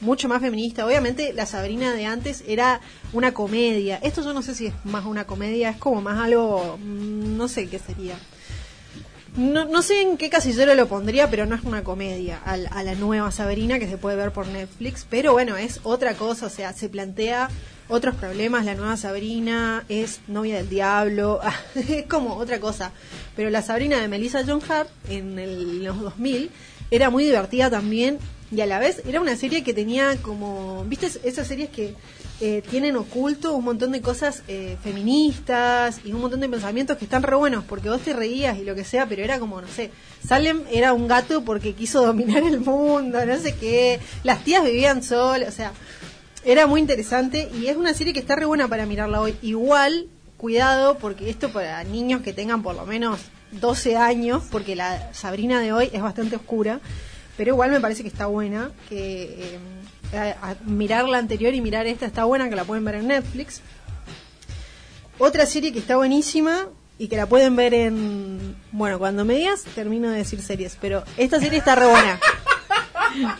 [0.00, 0.84] mucho más feminista.
[0.84, 2.80] Obviamente la Sabrina de antes era
[3.12, 3.98] una comedia.
[4.02, 7.46] Esto yo no sé si es más una comedia, es como más algo, mm, no
[7.46, 8.16] sé qué sería.
[9.36, 12.82] No, no sé en qué casillero lo pondría, pero no es una comedia al- a,
[12.82, 15.06] la nueva Sabrina que se puede ver por Netflix.
[15.08, 17.48] Pero bueno, es otra cosa, o sea, se plantea
[17.90, 18.64] otros problemas.
[18.64, 21.40] La nueva Sabrina es novia del diablo,
[21.74, 22.92] es como otra cosa.
[23.36, 26.50] Pero la Sabrina de Melissa John Hart en el- los 2000
[26.90, 28.18] era muy divertida también
[28.52, 31.94] y a la vez era una serie que tenía como, ¿viste esas series que
[32.40, 37.04] eh, tienen oculto un montón de cosas eh, feministas y un montón de pensamientos que
[37.04, 39.68] están re buenos porque vos te reías y lo que sea, pero era como, no
[39.68, 39.90] sé,
[40.26, 45.02] Salem era un gato porque quiso dominar el mundo, no sé qué, las tías vivían
[45.02, 45.72] solas, o sea,
[46.44, 49.36] era muy interesante y es una serie que está re buena para mirarla hoy.
[49.42, 53.20] Igual, cuidado, porque esto para niños que tengan por lo menos
[53.52, 56.80] 12 años, porque la Sabrina de hoy es bastante oscura,
[57.36, 59.58] pero igual me parece que está buena, que
[60.12, 63.60] eh, mirar la anterior y mirar esta está buena, que la pueden ver en Netflix.
[65.18, 68.56] Otra serie que está buenísima y que la pueden ver en...
[68.72, 72.20] Bueno, cuando me digas termino de decir series, pero esta serie está re buena.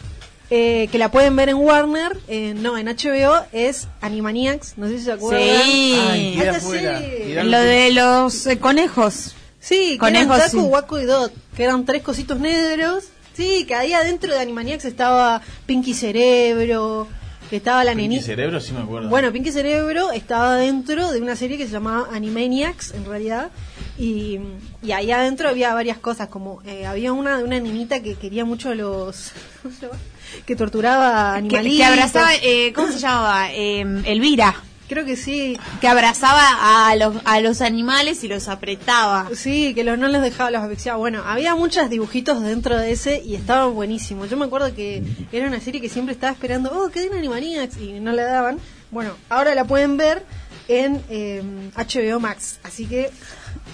[0.52, 4.98] Eh, que la pueden ver en Warner, eh, no, en HBO, es Animaniacs, no sé
[4.98, 5.42] si se acuerdan.
[5.64, 5.96] Sí.
[6.10, 6.98] Ay, queda Alta afuera.
[6.98, 7.24] serie.
[7.26, 9.36] Tirá Lo de los eh, conejos.
[9.60, 10.68] Sí, que Conejos, eran Taco, sí.
[10.68, 13.04] Waco y Dot, que eran tres cositos negros.
[13.34, 17.06] Sí, que ahí adentro de Animaniacs estaba Pinky Cerebro,
[17.48, 18.26] que estaba la Pinky nenita.
[18.26, 19.08] Cerebro sí me acuerdo.
[19.08, 23.50] Bueno, Pinky Cerebro estaba dentro de una serie que se llamaba Animaniacs, en realidad,
[23.98, 24.40] y,
[24.82, 28.44] y ahí adentro había varias cosas, como eh, había una de una niñita que quería
[28.44, 29.30] mucho a los...
[30.46, 31.78] que torturaba Que, animalitos.
[31.78, 33.52] que abrazaba, eh, ¿cómo se llamaba?
[33.52, 34.54] Eh, Elvira.
[34.88, 35.56] Creo que sí.
[35.80, 39.28] Que abrazaba a los, a los animales y los apretaba.
[39.36, 40.98] Sí, que los, no los dejaba, los asfixiaba.
[40.98, 44.28] Bueno, había muchos dibujitos dentro de ese y estaban buenísimos.
[44.28, 47.76] Yo me acuerdo que era una serie que siempre estaba esperando, oh, que den Animaniacs
[47.76, 48.58] y no la daban.
[48.90, 50.24] Bueno, ahora la pueden ver
[50.66, 51.40] en eh,
[51.76, 53.10] HBO Max, así que.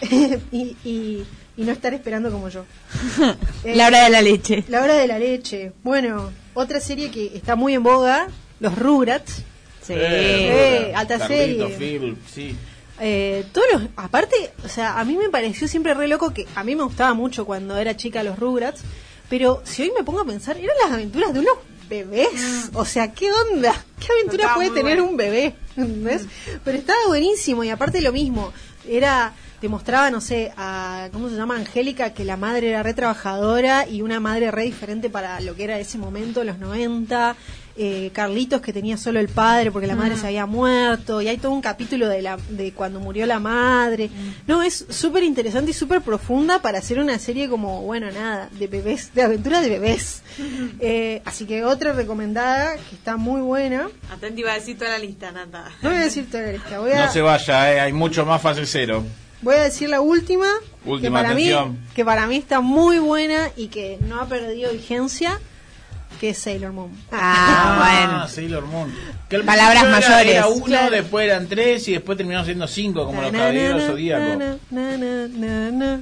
[0.52, 1.24] y, y,
[1.56, 2.66] y no estar esperando como yo.
[3.64, 4.64] Eh, La hora de la leche.
[4.68, 5.72] La hora de la leche.
[5.82, 8.28] Bueno, otra serie que está muy en boga,
[8.60, 9.42] Los Rugrats.
[9.82, 9.92] Sí.
[9.94, 11.98] Eh, alta Carlito, serie.
[11.98, 12.56] Phil, sí.
[12.98, 16.64] Eh, todos los, aparte, o sea, a mí me pareció siempre re loco que a
[16.64, 18.80] mí me gustaba mucho cuando era chica los Rugrats,
[19.28, 22.70] pero si hoy me pongo a pensar, eran las aventuras de unos bebés.
[22.72, 23.72] O sea, ¿qué onda?
[24.00, 25.04] ¿Qué aventura puede tener bueno.
[25.10, 25.54] un bebé?
[25.76, 26.24] ¿Entendés?
[26.64, 28.52] Pero estaba buenísimo y aparte lo mismo,
[28.88, 31.56] era te mostraba, no sé, a, ¿cómo se llama?
[31.56, 35.64] Angélica, que la madre era re trabajadora y una madre re diferente para lo que
[35.64, 37.36] era ese momento, los 90.
[37.78, 41.20] Eh, Carlitos, que tenía solo el padre porque la madre se había muerto.
[41.20, 44.08] Y hay todo un capítulo de, la, de cuando murió la madre.
[44.46, 48.66] No, es súper interesante y súper profunda para hacer una serie como, bueno, nada, de
[48.66, 50.22] bebés, de aventuras de bebés.
[50.78, 53.88] Eh, así que otra recomendada que está muy buena.
[54.10, 55.70] Atenti iba a decir toda la lista, Nata.
[55.82, 58.24] No voy a decir toda la lista, voy a, No se vaya, eh, hay mucho
[58.26, 59.02] más fase cero.
[59.42, 60.46] Voy a decir la última,
[60.84, 61.78] que Última, para mí atención.
[61.94, 65.38] que para mí está muy buena y que no ha perdido vigencia.
[66.18, 66.90] Que es Sailor Moon.
[67.12, 68.28] Ah, bueno.
[68.28, 68.94] Sailor Moon.
[69.28, 70.34] Que al Palabras era- mayores.
[70.34, 70.90] Era uno, Claro.
[70.90, 74.38] después eran tres y después terminaron siendo cinco, como los Na, na, caballeros na, zodíacos.
[74.38, 76.00] na, na, na, na, na.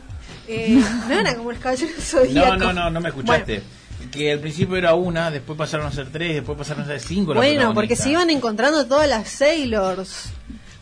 [0.48, 2.58] Eh, no era como los caballeros zodíacos.
[2.58, 3.62] No, no, no, no me escuchaste.
[4.10, 7.34] Que al principio era una, después pasaron a ser tres, después pasaron a ser cinco.
[7.34, 10.30] Bueno, porque se iban encontrando todas las Sailors.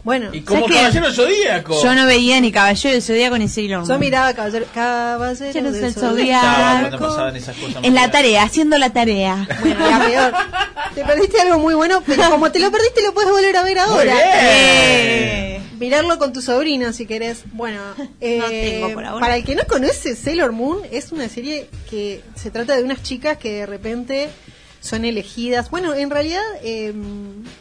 [0.04, 1.80] Bueno, Y como caballero zodíaco.
[1.82, 3.88] Yo no veía ni Caballero del Zodíaco ni Sailor Moon.
[3.88, 5.84] yo miraba Caballero, Caballero del del
[7.36, 7.84] esas cosas.
[7.84, 9.46] En la tarea, haciendo la tarea.
[9.60, 10.32] Bueno, la peor.
[10.94, 13.78] Te perdiste algo muy bueno, pero como te lo perdiste lo puedes volver a ver
[13.78, 14.12] ahora.
[14.14, 14.26] bien.
[14.26, 15.60] Eh.
[15.78, 17.42] Mirarlo con tu sobrino si querés.
[17.52, 17.80] Bueno,
[18.20, 19.20] eh, No tengo por ahora.
[19.20, 23.02] para el que no conoce, Sailor Moon es una serie que se trata de unas
[23.02, 24.30] chicas que de repente
[24.82, 25.70] son elegidas.
[25.70, 26.92] Bueno, en realidad, eh,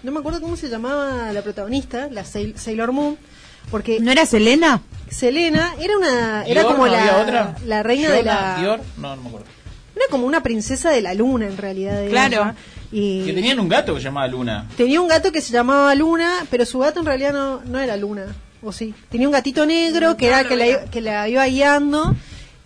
[0.03, 3.17] no me acuerdo cómo se llamaba la protagonista, la Sail- Sailor Moon,
[3.69, 4.81] porque ¿No era Selena?
[5.10, 7.55] Selena era una era Dior, como ¿no había la, otra?
[7.65, 9.47] la reina de la Dior, no, no me acuerdo.
[9.95, 12.41] era como una princesa de la luna en realidad Claro.
[12.41, 12.55] ella.
[12.91, 14.67] y Que tenían un gato que se llamaba Luna.
[14.75, 17.95] tenía un gato que se llamaba Luna pero su gato en realidad no, no era
[17.97, 18.25] Luna
[18.63, 22.15] o sí tenía un gatito negro que era que la, que la iba guiando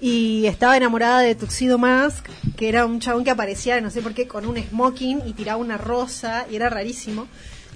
[0.01, 2.25] y estaba enamorada de Tuxedo Mask
[2.57, 5.57] que era un chabón que aparecía no sé por qué con un smoking y tiraba
[5.57, 7.27] una rosa y era rarísimo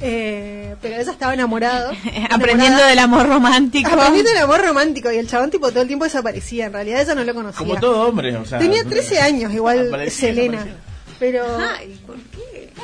[0.01, 1.91] Eh, pero ella estaba enamorado
[2.29, 3.89] Aprendiendo del amor romántico.
[3.91, 7.15] aprendiendo el amor romántico y el chabón tipo todo el tiempo desaparecía en realidad ella
[7.15, 8.59] no lo conocía Como todo hombre, o sea.
[8.59, 10.57] Tenía 13 años igual Aparecía, Selena.
[10.61, 10.77] aparecía.
[11.19, 11.43] Pero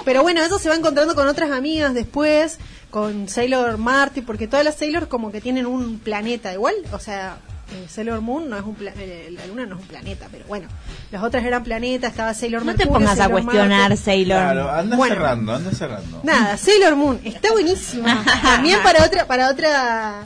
[0.04, 2.58] Pero bueno, eso se va encontrando con otras amigas después,
[2.91, 7.38] con Sailor Marty, porque todas las Sailor como que tienen un planeta igual, o sea,
[7.71, 10.45] eh, Sailor Moon no es un pla- eh, la luna no es un planeta, pero
[10.45, 10.67] bueno,
[11.12, 13.97] las otras eran planetas, estaba Sailor No te pongas a Sailor cuestionar, Marte.
[13.97, 14.38] Sailor.
[14.41, 15.15] Claro, anda Bueno.
[15.15, 16.21] cerrando, anda cerrando.
[16.23, 18.23] Nada, Sailor Moon, está buenísima.
[18.41, 20.23] También para otra, para otra,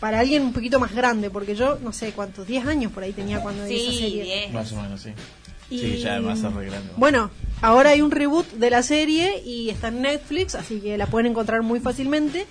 [0.00, 3.12] para alguien un poquito más grande, porque yo no sé cuántos, 10 años por ahí
[3.12, 4.22] tenía cuando vi esa Sí, serie.
[4.24, 4.52] bien.
[4.52, 5.10] Más o menos, sí.
[5.70, 6.92] Y- Sí, ya además arreglando.
[6.96, 7.30] Bueno,
[7.62, 11.30] ahora hay un reboot de la serie y está en Netflix, así que la pueden
[11.30, 12.46] encontrar muy fácilmente.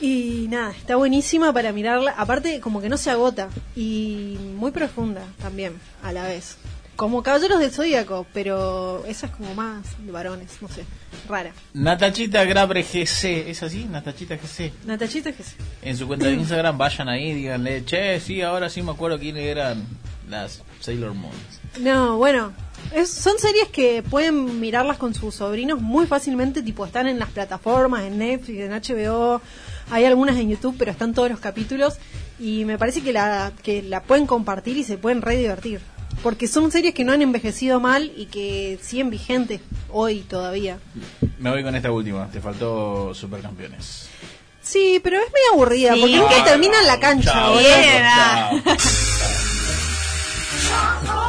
[0.00, 2.14] Y nada, está buenísima para mirarla.
[2.16, 6.56] Aparte, como que no se agota y muy profunda también a la vez.
[6.96, 10.84] Como Caballeros del Zodíaco, pero esa es como más de varones, no sé,
[11.28, 11.52] rara.
[11.72, 13.86] Natachita Grabre GC, ¿es así?
[13.86, 14.72] Natachita GC.
[14.84, 15.54] Natachita sí.
[15.82, 19.44] En su cuenta de Instagram, vayan ahí, díganle, che, sí, ahora sí me acuerdo quiénes
[19.44, 19.82] eran
[20.28, 21.32] las Sailor Moon.
[21.80, 22.52] No, bueno,
[22.94, 27.30] es- son series que pueden mirarlas con sus sobrinos muy fácilmente, tipo están en las
[27.30, 29.40] plataformas, en Netflix, en HBO,
[29.90, 31.94] hay algunas en YouTube, pero están todos los capítulos
[32.38, 35.80] y me parece que la, que la pueden compartir y se pueden re divertir.
[36.22, 40.78] Porque son series que no han envejecido mal y que siguen vigentes hoy todavía.
[41.38, 44.08] Me voy con esta última, te faltó Supercampeones.
[44.62, 46.00] Sí, pero es medio aburrida, Sí.
[46.00, 47.32] porque nunca Ah, termina en la cancha.
[47.32, 47.58] Chao,
[51.06, 51.19] chao.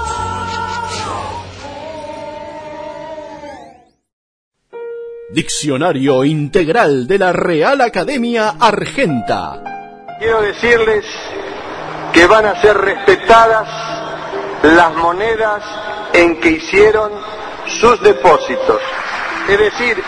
[5.34, 9.64] Diccionario Integral de la Real Academia Argenta.
[10.20, 11.06] Quiero decirles
[12.12, 13.68] que van a ser respetadas
[14.64, 15.64] las monedas
[16.12, 17.14] en que hicieron
[17.80, 18.82] sus depósitos.
[19.48, 20.04] Es decir,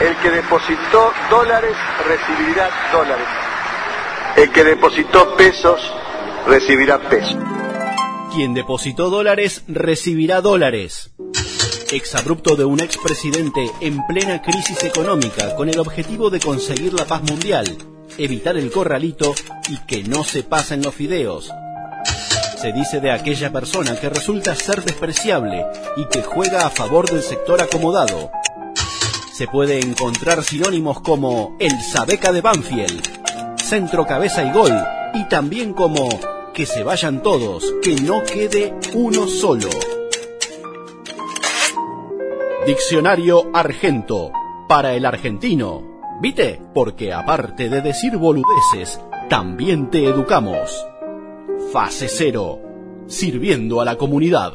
[0.00, 1.74] el que depositó dólares
[2.06, 3.26] recibirá dólares.
[4.36, 5.80] El que depositó pesos
[6.46, 7.38] recibirá pesos.
[8.34, 11.10] Quien depositó dólares recibirá dólares.
[11.92, 17.22] Exabrupto de un expresidente en plena crisis económica con el objetivo de conseguir la paz
[17.22, 17.66] mundial,
[18.16, 19.34] evitar el corralito
[19.68, 21.52] y que no se pasen los fideos.
[22.56, 25.66] Se dice de aquella persona que resulta ser despreciable
[25.98, 28.30] y que juega a favor del sector acomodado.
[29.34, 33.02] Se puede encontrar sinónimos como el Sabeca de Banfield,
[33.62, 34.72] centro cabeza y gol,
[35.12, 36.08] y también como
[36.54, 39.68] que se vayan todos, que no quede uno solo.
[42.66, 44.30] Diccionario Argento,
[44.68, 45.82] para el argentino.
[46.20, 46.62] ¿Viste?
[46.72, 50.86] Porque aparte de decir boludeces, también te educamos.
[51.72, 52.60] Fase cero,
[53.08, 54.52] sirviendo a la comunidad.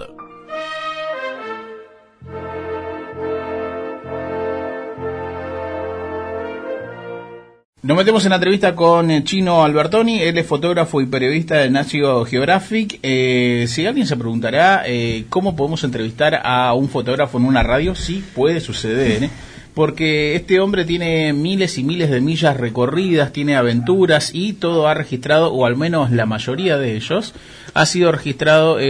[7.83, 11.69] Nos metemos en la entrevista con eh, Chino Albertoni, él es fotógrafo y periodista de
[11.69, 12.99] National Geographic.
[13.03, 17.93] Eh, si alguien se preguntará eh, cómo podemos entrevistar a un fotógrafo en una radio,
[17.93, 19.29] sí puede suceder, ¿eh?
[19.77, 24.95] Porque este hombre tiene miles y miles de millas recorridas, tiene aventuras y todo ha
[24.95, 27.35] registrado, o al menos la mayoría de ellos,
[27.75, 28.85] ha sido registrado eh,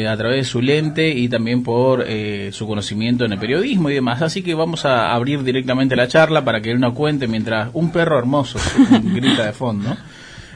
[0.00, 3.90] eh, a través de su lente y también por eh, su conocimiento en el periodismo
[3.90, 4.22] y demás.
[4.22, 7.92] Así que vamos a abrir directamente la charla para que él nos cuente mientras un
[7.92, 8.58] perro hermoso
[9.14, 9.94] grita de fondo.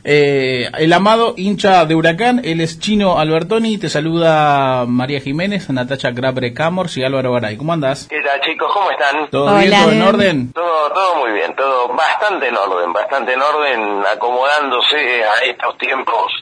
[0.04, 6.11] Eh, el amado hincha de Huracán, él es Chino Albertoni, te saluda María Jiménez, Natacha
[6.11, 7.56] Grabre Camors y Álvaro Garay.
[7.56, 8.06] ¿Cómo andás?
[8.08, 8.70] ¿Qué tal chicos?
[8.72, 9.28] ¿Cómo están?
[9.30, 9.58] ¿Todo Hola.
[9.61, 9.72] bien?
[9.72, 10.52] ¿Todo en orden?
[10.52, 16.32] Todo, todo muy bien, todo bastante en orden, bastante en orden, acomodándose a estos tiempos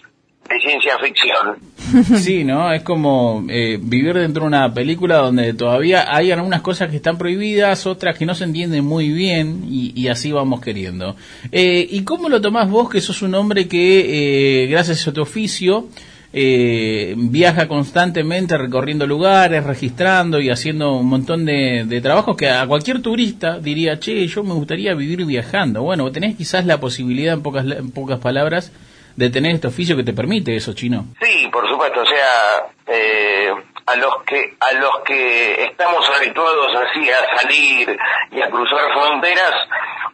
[0.49, 1.57] de ciencia ficción.
[2.19, 2.73] Sí, ¿no?
[2.73, 7.17] Es como eh, vivir dentro de una película donde todavía hay algunas cosas que están
[7.17, 11.15] prohibidas, otras que no se entienden muy bien y, y así vamos queriendo.
[11.53, 15.23] Eh, ¿Y cómo lo tomás vos, que sos un hombre que, eh, gracias a tu
[15.23, 15.89] oficio,
[16.33, 22.67] eh, viaja constantemente recorriendo lugares, registrando y haciendo un montón de, de trabajos que a
[22.67, 25.83] cualquier turista diría, che, yo me gustaría vivir viajando.
[25.83, 28.71] Bueno, tenés quizás la posibilidad, en pocas, en pocas palabras,
[29.17, 31.07] de tener este oficio que te permite eso, chino.
[31.21, 33.51] Sí, por supuesto, o sea, eh,
[33.87, 37.99] a los que a los que estamos habituados así a salir
[38.31, 39.55] y a cruzar fronteras,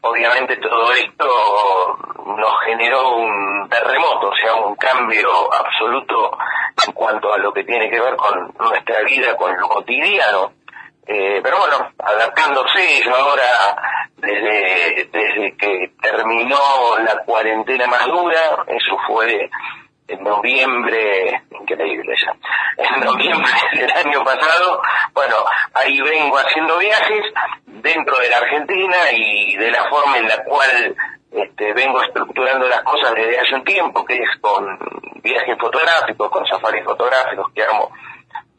[0.02, 6.38] obviamente todo esto nos generó un terremoto, o sea, un cambio absoluto
[6.86, 10.52] en cuanto a lo que tiene que ver con nuestra vida, con lo cotidiano.
[11.06, 13.76] Eh, pero bueno, adaptándose, yo ahora,
[14.16, 19.50] desde, desde que terminó la cuarentena más dura, eso fue
[20.06, 22.34] en noviembre, increíble ya,
[22.96, 24.80] en noviembre del año pasado,
[25.12, 25.36] bueno,
[25.74, 27.24] ahí vengo haciendo viajes
[27.66, 30.94] dentro de la Argentina y de la forma en la cual
[31.32, 34.78] este, vengo estructurando las cosas desde hace un tiempo, que es con
[35.22, 37.90] viajes fotográficos, con safaris fotográficos que hago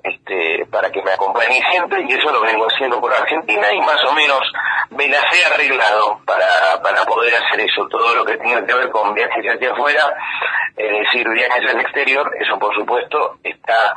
[0.03, 4.03] este, para que me acompañe gente y eso lo vengo haciendo por Argentina y más
[4.05, 4.41] o menos
[4.89, 8.89] me las he arreglado para, para poder hacer eso, todo lo que tenga que ver
[8.89, 10.13] con viajes hacia afuera,
[10.75, 13.95] es decir, viajes al exterior, eso por supuesto está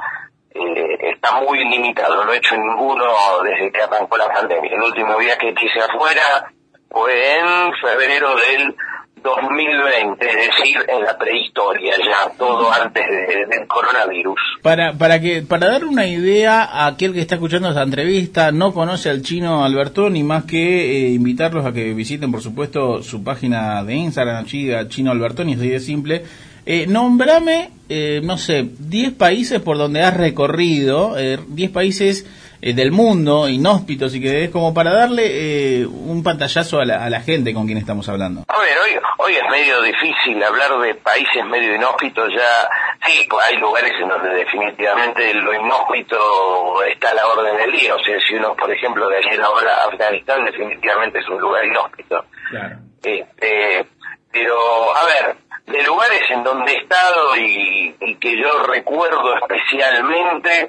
[0.55, 3.05] eh, está muy limitado, no he hecho ninguno
[3.43, 4.71] desde que arrancó la pandemia.
[4.73, 6.51] El último viaje que hice afuera
[6.89, 8.75] fue en febrero del
[9.23, 14.37] 2020, es decir, en la prehistoria, ya todo antes de- del coronavirus.
[14.63, 18.73] Para, para que para dar una idea a aquel que está escuchando esta entrevista, no
[18.73, 23.25] conoce al chino Alberto, ni más que eh, invitarlos a que visiten, por supuesto, su
[23.25, 26.23] página de Instagram, chino Albertoni, así de simple.
[26.69, 32.27] Eh, nombrame, eh, no sé, 10 países por donde has recorrido, eh, 10 países
[32.67, 37.05] eh, del mundo, inhóspitos, y que es como para darle eh, un pantallazo a la,
[37.05, 38.43] a la gente con quien estamos hablando.
[38.49, 42.69] A ver, hoy, hoy es medio difícil hablar de países medio inhóspitos, ya
[43.07, 47.95] sí, pues hay lugares en donde definitivamente lo inhóspito está a la orden del día,
[47.95, 51.65] o sea, si uno, por ejemplo, de ayer ahora a Afganistán definitivamente es un lugar
[51.65, 52.25] inhóspito.
[52.51, 52.79] Claro.
[53.03, 53.87] Este,
[54.33, 54.57] pero,
[54.97, 60.69] a ver, de lugares en donde he estado y, y que yo recuerdo especialmente,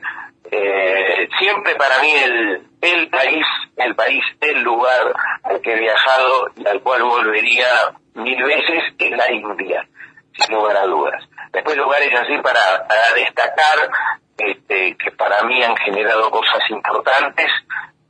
[0.52, 6.50] eh, siempre para mí el, el país, el país, el lugar al que he viajado
[6.56, 7.68] y al cual volvería
[8.16, 9.88] mil veces es la India,
[10.34, 11.24] sin lugar a dudas.
[11.52, 13.90] Después lugares así para, para destacar,
[14.38, 17.52] este, que para mí han generado cosas importantes,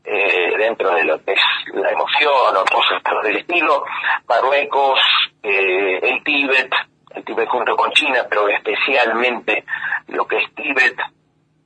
[0.04, 1.41] eh, dentro de lo que es
[1.73, 3.84] la emoción o cosas del estilo,
[4.28, 5.00] Marruecos,
[5.43, 6.71] eh, el Tíbet,
[7.13, 9.65] el Tíbet junto con China, pero especialmente
[10.08, 10.95] lo que es Tíbet,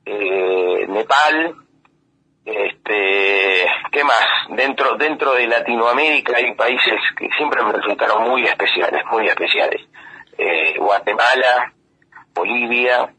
[0.04, 1.54] eh, Nepal,
[2.44, 4.26] este, ¿qué más?
[4.50, 9.80] Dentro, dentro de Latinoamérica hay países que siempre me resultaron muy especiales, muy especiales.
[10.36, 11.72] Eh, Guatemala,
[12.34, 13.12] Bolivia,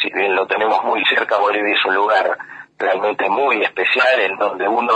[0.00, 2.38] si bien lo tenemos muy cerca, Bolivia es un lugar
[2.78, 4.94] realmente muy especial en donde uno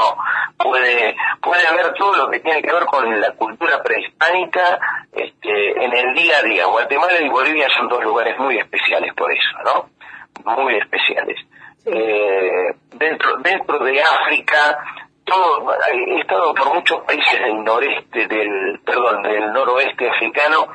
[0.59, 4.79] puede puede ver todo lo que tiene que ver con la cultura prehispánica
[5.12, 6.66] este, en el día a día.
[6.66, 9.90] Guatemala y Bolivia son dos lugares muy especiales por eso, ¿no?
[10.44, 11.38] Muy especiales.
[11.85, 14.79] Eh, dentro dentro de África
[15.25, 20.66] todo he estado por muchos países del noreste del perdón del noroeste africano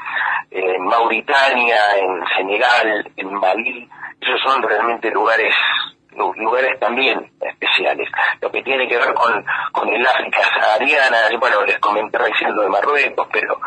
[0.49, 3.89] en Mauritania en Senegal en Malí
[4.21, 8.09] esos son realmente lugares lu- lugares también especiales
[8.41, 12.63] lo que tiene que ver con con el África sahariana bueno les comenté recién lo
[12.63, 13.59] de Marruecos pero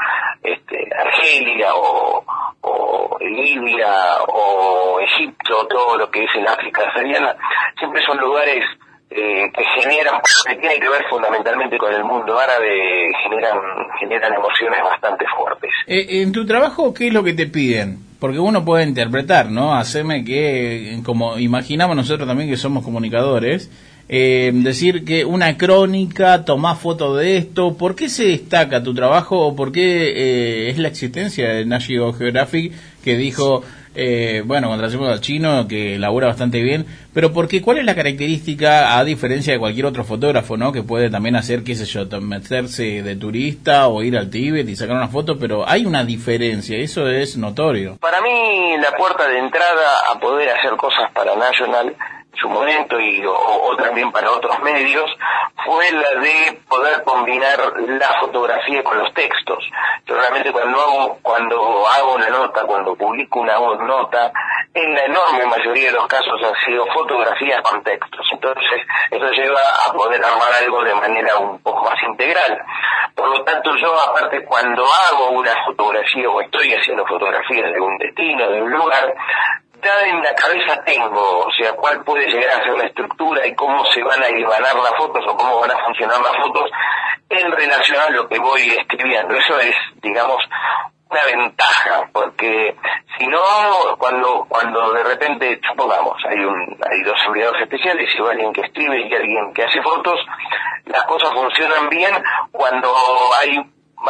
[0.42, 2.24] este Argelia o,
[2.60, 7.36] o Libia o Egipto todo lo que es el África sahariana
[7.78, 8.64] siempre son lugares
[9.16, 13.58] eh, que generan, que tiene que ver fundamentalmente con el mundo árabe, generan,
[14.00, 15.70] generan emociones bastante fuertes.
[15.86, 17.98] Eh, en tu trabajo, ¿qué es lo que te piden?
[18.24, 19.74] Porque uno puede interpretar, ¿no?
[19.74, 23.68] Haceme que, como imaginamos nosotros también que somos comunicadores,
[24.08, 29.38] eh, decir que una crónica, tomás foto de esto, ¿por qué se destaca tu trabajo
[29.40, 32.72] o por qué eh, es la existencia de National Geographic
[33.04, 33.62] que dijo
[33.94, 38.98] eh, bueno, contratemos al chino que labura bastante bien, pero porque ¿cuál es la característica,
[38.98, 40.72] a diferencia de cualquier otro fotógrafo, ¿no?
[40.72, 44.76] Que puede también hacer, qué sé yo, meterse de turista o ir al Tíbet y
[44.76, 47.96] sacar una foto, pero hay una diferencia, eso es notorio.
[48.00, 51.94] Para mí la puerta de entrada a poder hacer cosas para National
[52.36, 55.10] su momento y o, también para otros medios
[55.64, 59.64] fue la de poder combinar la fotografía con los textos.
[60.06, 64.32] Yo realmente cuando hago, cuando hago una nota, cuando publico una nota,
[64.74, 68.26] en la enorme mayoría de los casos ha sido fotografía con textos.
[68.32, 72.60] Entonces, eso lleva a poder armar algo de manera un poco más integral.
[73.14, 77.96] Por lo tanto, yo aparte cuando hago una fotografía o estoy haciendo fotografías de un
[77.98, 79.14] destino, de un lugar,
[80.06, 83.84] en la cabeza tengo, o sea, cuál puede llegar a ser la estructura y cómo
[83.86, 86.70] se van a hilvanar las fotos o cómo van a funcionar las fotos
[87.28, 89.34] en relación a lo que voy escribiendo.
[89.34, 90.38] Eso es, digamos,
[91.10, 92.74] una ventaja, porque
[93.18, 93.40] si no,
[93.98, 99.06] cuando cuando de repente, supongamos, hay un hay dos empleados especiales y alguien que escribe
[99.06, 100.18] y alguien que hace fotos,
[100.86, 102.12] las cosas funcionan bien
[102.50, 102.92] cuando
[103.38, 103.58] hay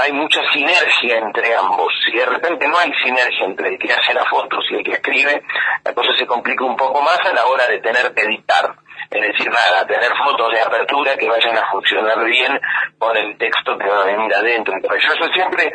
[0.01, 1.93] hay mucha sinergia entre ambos.
[2.05, 4.93] Si de repente no hay sinergia entre el que hace las fotos y el que
[4.93, 5.43] escribe,
[5.85, 8.75] la cosa se complica un poco más a la hora de tener que editar.
[9.11, 12.59] Es decir, nada, tener fotos de apertura que vayan a funcionar bien
[12.99, 14.75] con el texto que va a venir adentro.
[14.75, 15.71] Entonces, eso siempre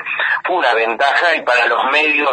[0.46, 2.32] fue una ventaja y para los medios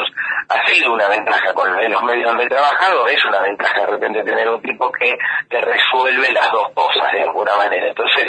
[0.48, 1.52] ha sido una ventaja.
[1.54, 5.16] Con los medios donde he trabajado es una ventaja de repente tener un tipo que
[5.48, 7.88] te resuelve las dos cosas de alguna manera.
[7.88, 8.26] Entonces,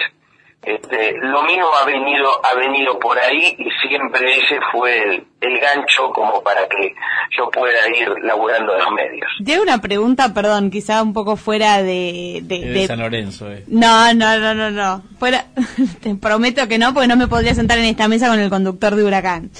[0.64, 5.60] este, lo mío ha venido ha venido por ahí y siempre ese fue el, el
[5.60, 6.93] gancho como para que
[7.38, 9.30] yo pueda ir laburando en los medios.
[9.53, 12.39] Hago una pregunta, perdón, quizá un poco fuera de...
[12.43, 13.64] de- Es de- de San Lorenzo, eh.
[13.68, 15.03] No, no, no, no, no.
[15.20, 15.45] Fuera,
[16.01, 18.95] te prometo que no, porque no me podría sentar en esta mesa con el conductor
[18.95, 19.51] de Huracán.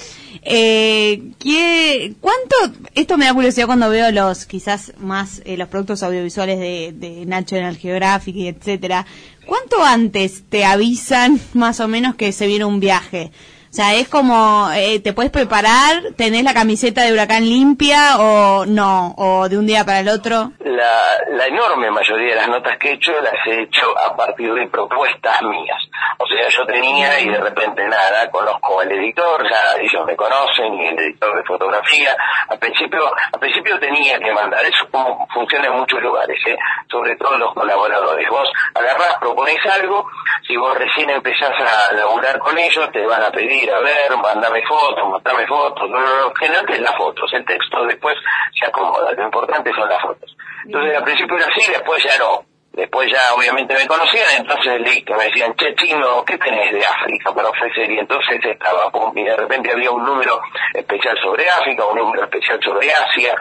[0.42, 2.56] Eh, ¿qué, ¿Cuánto?
[2.94, 7.26] Esto me da curiosidad cuando veo los, quizás más eh, los productos audiovisuales de, de
[7.26, 9.04] National Geographic y etcétera.
[9.48, 13.32] ¿Cuánto antes te avisan más o menos que se viene un viaje?
[13.78, 16.02] Sea, es como, eh, ¿te puedes preparar?
[16.16, 19.14] ¿Tenés la camiseta de Huracán limpia o no?
[19.16, 20.50] ¿O de un día para el otro?
[20.58, 24.52] La, la enorme mayoría de las notas que he hecho las he hecho a partir
[24.52, 25.78] de propuestas mías.
[26.18, 30.74] O sea, yo tenía y de repente nada, conozco al editor, ya ellos me conocen
[30.74, 32.16] y el editor de fotografía.
[32.48, 33.00] Al principio,
[33.32, 36.58] al principio tenía que mandar, eso como funciona en muchos lugares, ¿eh?
[36.90, 38.28] sobre todo los colaboradores.
[38.28, 40.04] Vos agarrás, proponés algo,
[40.48, 44.62] si vos recién empezás a laburar con ellos, te van a pedir, a ver, mandame
[44.66, 48.16] fotos, mostrame fotos, no, no, no, generalmente es las fotos, el texto después
[48.58, 50.36] se acomoda, lo importante son las fotos.
[50.64, 52.44] Entonces al principio era así, después ya no.
[52.78, 57.34] Después ya obviamente me conocían, entonces listo, me decían, che chino, ¿qué tenés de África
[57.34, 57.90] para ofrecer?
[57.90, 60.40] Y entonces estaba, pum, y de repente había un número
[60.74, 63.34] especial sobre África, un número especial sobre Asia,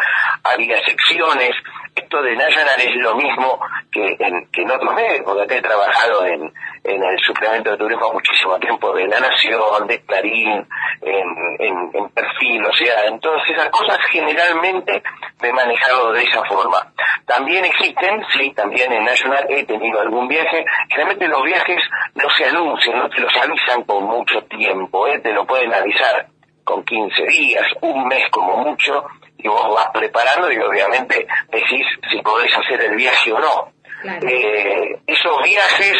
[0.43, 1.51] había secciones.
[1.97, 3.59] Esto de National es lo mismo
[3.91, 7.77] que en, que en otros medios, porque acá he trabajado en, en el suplemento de
[7.77, 10.67] turismo muchísimo tiempo de La Nación, de Clarín,
[11.01, 11.27] en,
[11.59, 15.01] en, en Perfil, o sea, entonces esas cosas generalmente
[15.41, 16.93] me he manejado de esa forma.
[17.25, 21.81] También existen, sí, también en National he tenido algún viaje, generalmente los viajes
[22.13, 25.19] no se anuncian, no te los avisan con mucho tiempo, ¿eh?
[25.19, 26.27] te lo pueden avisar
[26.63, 29.05] con 15 días, un mes como mucho,
[29.37, 33.71] y vos vas preparando y obviamente decís si podés hacer el viaje o no.
[34.03, 35.97] Eh, esos viajes,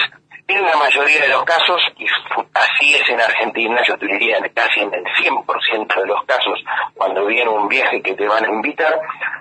[0.48, 2.06] en la mayoría de los casos, y
[2.54, 6.64] así es en Argentina, yo te diría casi en el 100% de los casos,
[6.96, 9.00] cuando viene un viaje que te van a invitar,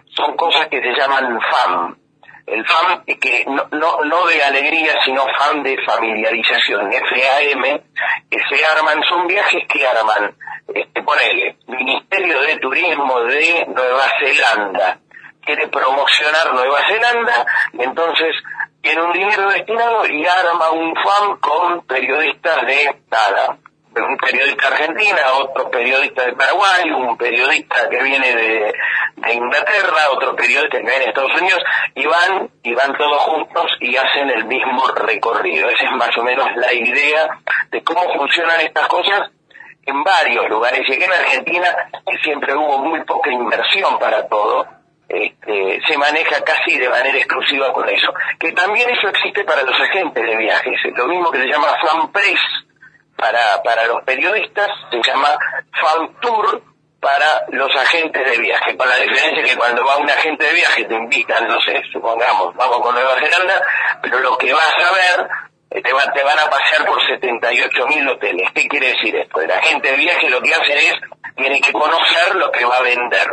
[0.08, 1.96] son cosas que se llaman FAM.
[2.46, 7.82] El FAM, que no, no, no de alegría, sino FAM de familiarización, FAM,
[8.30, 10.36] que se arman, son viajes que arman,
[10.72, 14.98] este, ponele, Ministerio de Turismo de Nueva Zelanda,
[15.44, 18.36] quiere promocionar Nueva Zelanda, y entonces
[18.80, 23.58] tiene un dinero destinado y arma un FAM con periodistas de nada,
[24.02, 28.74] un periodista argentina, otro periodista de Paraguay, un periodista que viene de,
[29.16, 31.62] de Inglaterra, otro periodista que viene de Estados Unidos,
[31.94, 35.68] y van, y van todos juntos y hacen el mismo recorrido.
[35.68, 37.38] Esa es más o menos la idea
[37.70, 39.30] de cómo funcionan estas cosas
[39.84, 40.80] en varios lugares.
[40.88, 41.68] Y aquí en Argentina,
[42.06, 44.66] que siempre hubo muy poca inversión para todo,
[45.08, 48.12] este, se maneja casi de manera exclusiva con eso.
[48.38, 50.80] Que también eso existe para los agentes de viajes.
[50.96, 52.40] Lo mismo que se llama fan press
[53.16, 55.36] para, para los periodistas, se llama
[55.80, 56.62] fan tour
[57.00, 60.84] para los agentes de viaje, con la diferencia que cuando va un agente de viaje
[60.84, 63.60] te invitan, no sé, supongamos, vamos con Nueva Zelanda,
[64.02, 65.28] pero lo que vas a ver
[65.70, 68.50] eh, te, va- te van a pasear por 78 mil hoteles.
[68.54, 69.40] ¿Qué quiere decir esto?
[69.40, 70.94] El agente de viaje lo que hace es,
[71.36, 73.28] tiene que conocer lo que va a vender.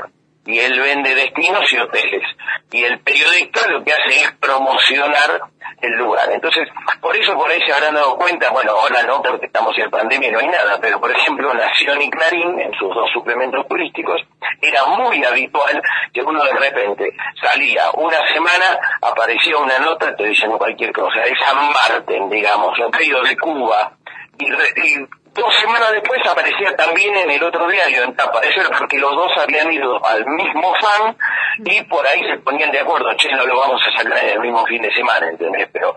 [0.45, 2.23] y él vende destinos y hoteles.
[2.71, 5.41] Y el periodista lo que hace es promocionar
[5.81, 6.29] el lugar.
[6.31, 6.67] Entonces,
[7.01, 10.29] por eso por ahí se habrán dado cuenta, bueno, ahora no, porque estamos en pandemia
[10.29, 14.21] y no hay nada, pero por ejemplo, Nación y Clarín, en sus dos suplementos turísticos,
[14.61, 15.81] era muy habitual
[16.13, 21.35] que uno de repente salía una semana, aparecía una nota te diciendo cualquier cosa, de
[21.37, 22.89] San Martín, digamos, o
[23.23, 23.93] de Cuba,
[24.39, 28.39] y, re- y dos semanas después aparecía también en el otro diario en tapa.
[28.41, 31.17] Eso era porque los dos habían ido al mismo fan
[31.65, 34.39] y por ahí se ponían de acuerdo, che, no lo vamos a sacar en el
[34.39, 35.67] mismo fin de semana, ¿entendés?
[35.71, 35.95] Pero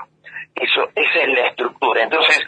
[0.55, 2.03] eso, esa es la estructura.
[2.03, 2.47] Entonces,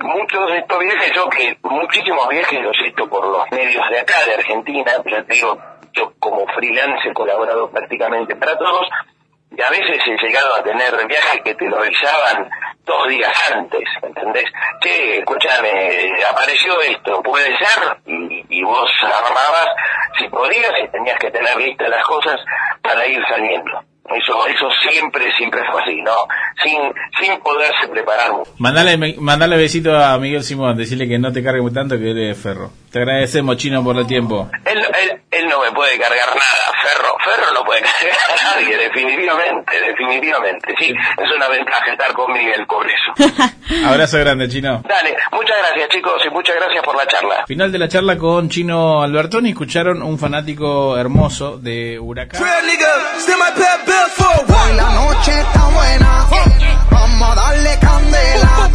[0.00, 4.00] muchos de estos viajes, yo que muchísimos viajes los he hecho por los medios de
[4.00, 5.58] acá, de Argentina, ya te digo,
[5.92, 8.88] yo como freelance he colaborado prácticamente para todos,
[9.50, 12.50] y a veces he llegado a tener viajes que te lo avisaban
[12.86, 14.44] dos días antes, ¿entendés?
[14.80, 19.68] Che, escúchame, apareció esto, puede ser, y, vos armabas
[20.18, 22.40] si podías y tenías que tener listas las cosas
[22.82, 23.82] para ir saliendo.
[24.08, 26.12] Eso, eso siempre, siempre fue así, ¿no?
[26.62, 26.78] Sin,
[27.20, 28.30] sin poderse preparar.
[28.58, 32.70] Mandale, mandale besito a Miguel Simón, decirle que no te cargue tanto que eres ferro.
[32.90, 34.48] Te agradecemos, Chino, por el tiempo.
[34.64, 38.76] Él, él, él no me puede cargar nada, Ferro, Ferro no puede cargar a nadie,
[38.76, 40.74] definitivamente, definitivamente.
[40.78, 43.44] Sí, es una ventaja estar con Miguel por eso.
[43.86, 44.82] Abrazo grande, Chino.
[44.88, 47.44] Dale, muchas gracias chicos y muchas gracias por la charla.
[47.46, 52.42] Final de la charla con Chino Albertoni, escucharon un fanático hermoso de Huracán.
[54.76, 56.26] La noche está buena.
[56.90, 58.70] Vamos a darle candela.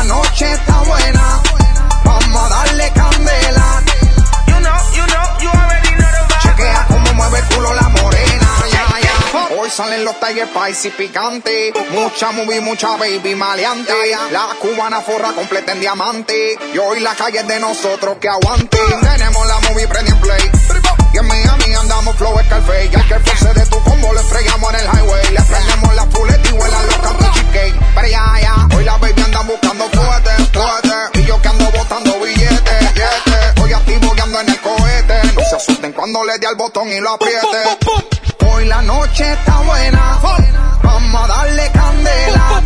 [0.00, 1.42] La noche está buena.
[2.04, 3.82] Vamos a darle candela.
[6.42, 8.46] Chequea cómo mueve el culo la morena.
[9.58, 11.74] Hoy salen los Tiger Spicy picantes.
[11.90, 13.92] Mucha movie, mucha baby maleante.
[14.30, 16.56] La cubana forra completa en diamante.
[16.72, 18.78] Y hoy la calle es de nosotros que aguante.
[19.02, 20.59] Tenemos la movie en play.
[21.12, 22.90] Y en Miami andamos flow Scarface.
[22.92, 25.30] Y al que force de tu combo le fregamos en el highway.
[25.32, 27.74] Le prendemos la puleta y vuelan los campos cheesecake.
[27.94, 28.76] Pero ya, ya.
[28.76, 31.18] Hoy la baby andan buscando fuerte, fuerte.
[31.18, 33.62] Y yo que ando botando billetes, billetes.
[33.62, 35.20] Hoy activo ando en el cohete.
[35.34, 37.78] No se asusten cuando le dé al botón y lo apriete.
[38.46, 40.18] Hoy la noche está buena.
[40.82, 42.62] Vamos a darle candela.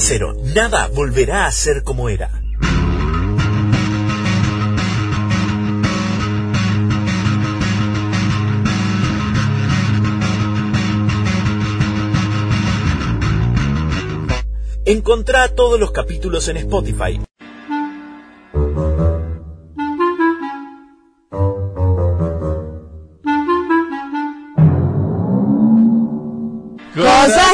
[0.00, 2.30] Cero, nada volverá a ser como era.
[14.84, 17.20] Encontrá todos los capítulos en Spotify.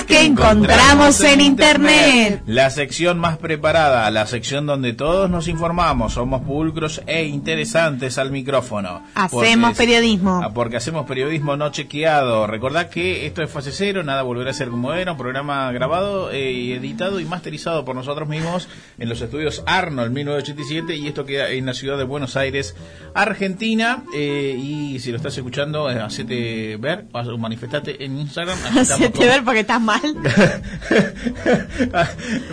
[0.01, 2.42] Cosas que encontramos en internet.
[2.46, 8.30] La sección más preparada, la sección donde todos nos informamos, somos pulcros e interesantes al
[8.30, 9.03] micrófono.
[9.14, 10.40] Hacemos Porque- periodismo.
[10.42, 12.46] Ah, Porque hacemos periodismo no chequeado.
[12.46, 16.30] Recordad que esto es fase cero, nada volverá a ser como era, un programa grabado,
[16.30, 21.51] eh, editado y masterizado por nosotros mismos en los estudios Arnold 1987 y esto queda
[21.51, 22.74] en la ciudad de Buenos Aires,
[23.14, 24.03] Argentina.
[24.14, 28.59] eh, y si lo estás escuchando, eh, hacete ver, o manifestate en Instagram.
[28.78, 30.14] Hacete ver porque estás mal.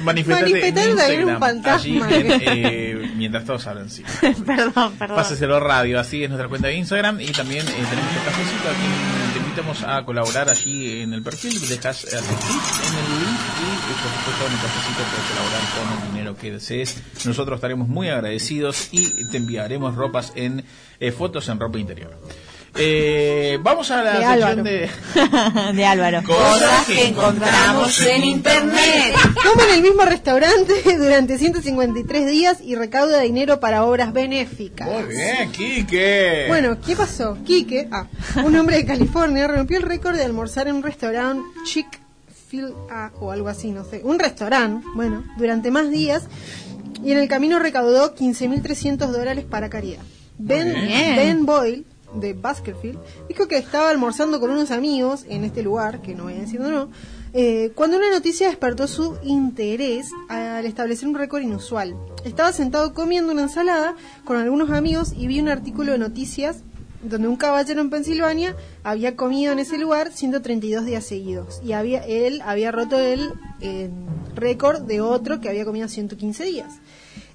[0.04, 2.06] Manifestate en un fantasma.
[2.08, 4.04] allí eh, mientras todos hablan, sí.
[4.46, 5.18] perdón, perdón.
[5.18, 8.74] Páseselo radio, así es nuestra cuenta de Instagram y también eh, tenemos el cafecito a
[8.74, 8.92] quien
[9.34, 13.96] te invitamos a colaborar allí en el perfil, dejas eh, en el link y eh,
[14.02, 17.04] por supuesto en el cafecito puedes colaborar con el dinero que desees.
[17.26, 20.64] Nosotros estaremos muy agradecidos y te enviaremos ropas en
[21.00, 22.18] eh, fotos en ropa interior.
[22.80, 24.64] Eh, vamos a la De sección Álvaro.
[24.64, 24.90] de
[25.74, 26.24] de Álvaro.
[26.24, 29.16] Cosas que encontramos en internet.
[29.44, 34.88] Come en el mismo restaurante durante 153 días y recauda dinero para obras benéficas.
[34.88, 36.46] Muy bien, Kike.
[36.48, 37.38] Bueno, ¿qué pasó?
[37.46, 38.08] Quique, ah,
[38.44, 41.88] un hombre de California, rompió el récord de almorzar en un restaurante chic
[42.48, 44.02] fil A o algo así, no sé.
[44.04, 46.24] Un restaurante, bueno, durante más días
[47.04, 50.02] y en el camino recaudó 15.300 dólares para caridad.
[50.38, 51.16] Ben, bien.
[51.16, 56.16] ben Boyle, de Baskerville, dijo que estaba almorzando con unos amigos en este lugar, que
[56.16, 56.90] no voy a decir no,
[57.34, 61.96] eh, cuando una noticia despertó su interés al establecer un récord inusual.
[62.24, 66.64] Estaba sentado comiendo una ensalada con algunos amigos y vi un artículo de noticias
[67.04, 72.04] donde un caballero en Pensilvania había comido en ese lugar 132 días seguidos y había
[72.06, 73.90] él había roto el eh,
[74.36, 76.80] récord de otro que había comido 115 días.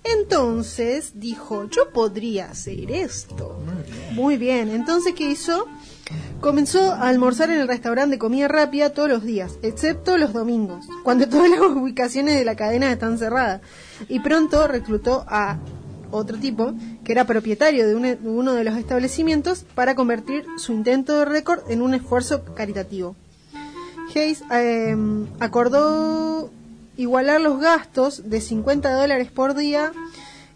[0.04, 3.56] Entonces dijo, yo podría hacer esto.
[4.12, 4.68] Muy bien.
[4.70, 5.66] Entonces, ¿qué hizo?
[6.40, 10.86] Comenzó a almorzar en el restaurante de comida rápida todos los días, excepto los domingos,
[11.04, 13.60] cuando todas las ubicaciones de la cadena están cerradas.
[14.08, 15.58] Y pronto reclutó a
[16.10, 16.74] otro tipo,
[17.04, 21.60] que era propietario de un- uno de los establecimientos, para convertir su intento de récord
[21.70, 23.14] en un esfuerzo caritativo.
[24.14, 24.94] Hayes eh,
[25.40, 26.50] acordó
[27.02, 29.92] igualar los gastos de 50 dólares por día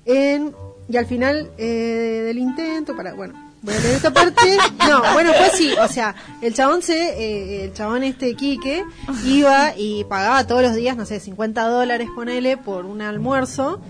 [0.04, 0.54] en,
[0.88, 4.56] y al final eh, del intento, para, bueno, voy a leer esta parte.
[4.88, 8.84] No, bueno, fue así, o sea, el chabón se, eh, el chabón este Quique
[9.24, 13.80] iba y pagaba todos los días, no sé, 50 dólares, ponele, por un almuerzo,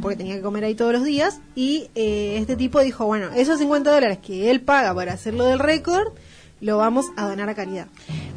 [0.00, 3.60] porque tenía que comer ahí todos los días, y eh, este tipo dijo, bueno, esos
[3.60, 6.08] 50 dólares que él paga para hacerlo del récord,
[6.60, 7.86] lo vamos a donar a caridad.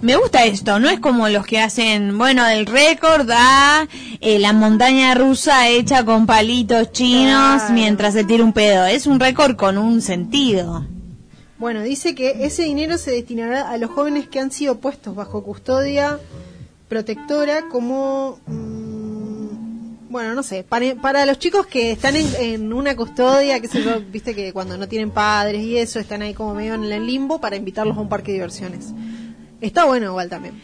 [0.06, 3.88] Me gusta esto, no es como los que hacen, bueno, el récord a
[4.22, 8.86] eh, la montaña rusa hecha con palitos chinos mientras se tira un pedo.
[8.86, 10.86] Es un récord con un sentido.
[11.58, 15.42] Bueno, dice que ese dinero se destinará a los jóvenes que han sido puestos bajo
[15.44, 16.20] custodia
[16.88, 18.38] protectora como...
[18.46, 23.68] mm, bueno, no sé, para, para los chicos que están en, en una custodia, que
[23.68, 26.84] sé yo, viste que cuando no tienen padres y eso, están ahí como medio en
[26.84, 28.94] el limbo para invitarlos a un parque de diversiones.
[29.66, 30.62] Está bueno igual también.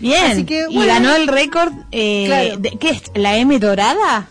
[0.00, 0.32] Bien.
[0.32, 2.56] Así que, y ganó el récord, eh, Claro.
[2.58, 3.02] de- ¿qué es?
[3.14, 4.28] ¿La M dorada?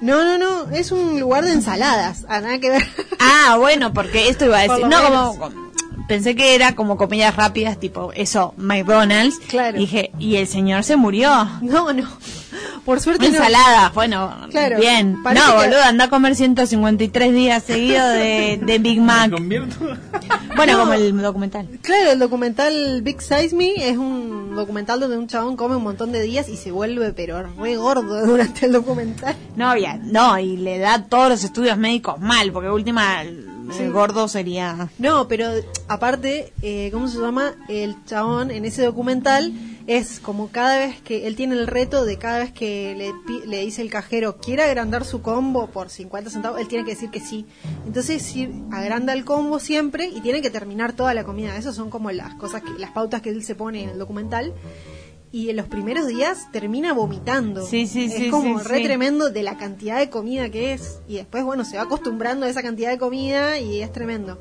[0.00, 2.86] No, no, no, es un lugar de ensaladas, a nada que ver.
[3.18, 5.36] Ah, bueno, porque esto iba a decir, no menos.
[5.36, 5.68] como
[6.06, 9.38] pensé que era como comidas rápidas, tipo eso, McDonald's.
[9.48, 9.76] Claro.
[9.78, 11.30] Dije, y el señor se murió.
[11.62, 12.08] No, no,
[12.88, 13.36] por suerte no.
[13.36, 15.22] Ensalada, bueno, Claro, bien.
[15.22, 19.30] No, que- boludo, anda a comer 153 días seguidos de, de Big Mac.
[20.56, 20.78] Bueno, No.
[20.78, 21.68] como el documental.
[21.82, 26.12] Claro, el documental Big Size Me es un documental donde un chabón come un montón
[26.12, 29.36] de días y se vuelve pero re gordo durante el documental.
[29.54, 34.28] No, ya, no, y le da todos los estudios médicos mal, porque última, el gordo
[34.28, 34.88] sería...
[34.98, 35.50] No, pero
[35.88, 37.52] aparte, eh, ¿cómo se llama?
[37.68, 39.52] El chabón en ese documental
[39.88, 43.64] es como cada vez que él tiene el reto de cada vez que le, le
[43.64, 47.20] dice el cajero quiere agrandar su combo por 50 centavos, él tiene que decir que
[47.20, 47.46] sí.
[47.86, 48.34] Entonces
[48.70, 51.56] agranda el combo siempre y tiene que terminar toda la comida.
[51.56, 54.52] Esas son como las cosas, que, las pautas que él se pone en el documental.
[55.32, 57.64] Y en los primeros días termina vomitando.
[57.64, 61.00] Sí, sí, es sí, como re tremendo de la cantidad de comida que es.
[61.08, 64.38] Y después, bueno, se va acostumbrando a esa cantidad de comida y es tremendo.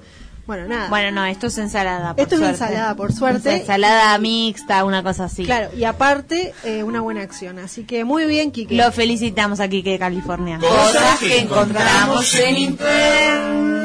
[0.48, 0.88] Bueno, nada.
[0.90, 2.16] Bueno, no, esto es ensalada.
[2.16, 2.64] por Esto es suerte.
[2.64, 3.56] ensalada, por suerte.
[3.58, 5.44] Ensalada mixta, una cosa así.
[5.44, 7.60] Claro, y aparte, eh, una buena acción.
[7.60, 8.74] Así que muy bien, Kike.
[8.76, 10.58] Lo felicitamos aquí que de California.
[10.60, 13.78] Cosas que encontramos en internet.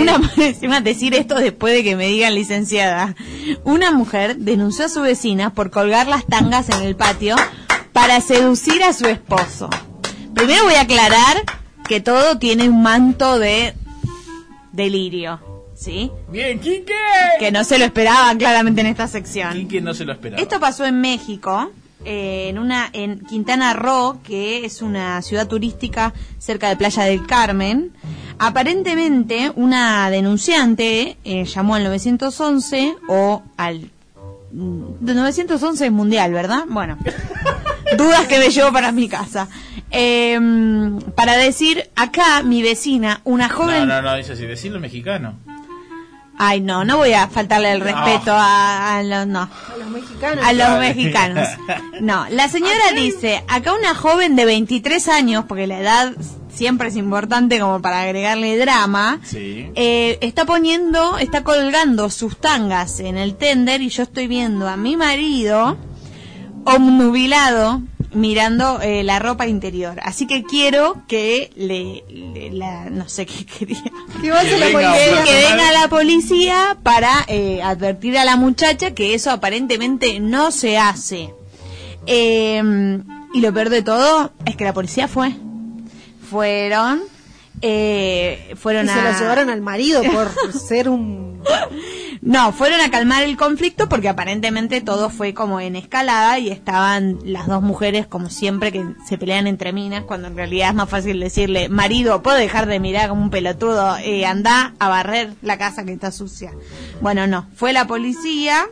[0.00, 3.16] Una encima decir esto después de que me digan licenciada.
[3.64, 7.34] Una mujer denunció a su vecina por colgar las tangas en el patio
[7.92, 9.68] para seducir a su esposo.
[10.34, 11.42] Primero voy a aclarar
[11.88, 13.74] que todo tiene un manto de
[14.78, 15.40] delirio,
[15.74, 16.10] ¿sí?
[16.30, 16.94] Bien, Quique.
[17.38, 19.52] Que no se lo esperaban claramente en esta sección.
[19.52, 20.40] Quique no se lo esperaba.
[20.40, 21.70] Esto pasó en México,
[22.04, 27.26] eh, en una en Quintana Roo, que es una ciudad turística cerca de Playa del
[27.26, 27.92] Carmen.
[28.38, 33.90] Aparentemente, una denunciante eh, llamó al 911 o al
[34.52, 36.64] mm, 911 es mundial, ¿verdad?
[36.68, 36.96] Bueno,
[37.98, 39.48] dudas que me llevo para mi casa.
[39.90, 40.38] Eh,
[41.14, 43.88] para decir, acá mi vecina, una No, joven...
[43.88, 45.38] no, no, dice así, decirlo mexicano.
[46.40, 49.26] Ay, no, no voy a faltarle el respeto a, a los...
[49.26, 49.40] No.
[49.40, 50.44] A los mexicanos.
[50.46, 51.48] A los mexicanos.
[52.00, 56.12] No, la señora dice, acá una joven de 23 años, porque la edad
[56.48, 59.68] siempre es importante como para agregarle drama, Sí.
[59.74, 64.76] eh, está poniendo, está colgando sus tangas en el tender y yo estoy viendo a
[64.76, 65.76] mi marido
[66.64, 67.82] obnubilado
[68.12, 69.98] mirando eh, la ropa interior.
[70.02, 73.82] Así que quiero que le, le- la, no sé qué quería.
[74.20, 75.18] Que Que la venga policía.
[75.18, 75.56] un Que personal.
[75.58, 81.34] venga la policía para eh, advertir a la muchacha que eso aparentemente no se hace.
[82.06, 82.62] Eh,
[83.34, 85.34] y lo peor de todo es que la policía fue.
[86.30, 87.02] Fueron.
[87.60, 88.94] Eh, fueron Y a.
[88.94, 91.42] se lo llevaron al marido por ser un...
[92.20, 97.18] No, fueron a calmar el conflicto porque aparentemente todo fue como en escalada y estaban
[97.24, 100.88] las dos mujeres como siempre que se pelean entre minas cuando en realidad es más
[100.88, 103.96] fácil decirle, marido, ¿puedo dejar de mirar como un pelotudo?
[103.98, 106.52] Eh, anda a barrer la casa que está sucia.
[107.00, 108.66] Bueno, no, fue la policía,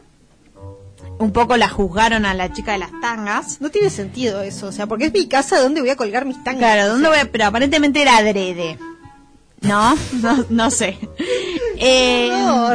[1.18, 3.60] un poco la juzgaron a la chica de las tangas.
[3.60, 6.42] No tiene sentido eso, o sea, porque es mi casa, ¿dónde voy a colgar mis
[6.44, 6.58] tangas?
[6.58, 8.78] Claro, ¿dónde voy a- Pero aparentemente era adrede.
[9.66, 10.98] No, no, no sé.
[11.78, 12.28] Eh,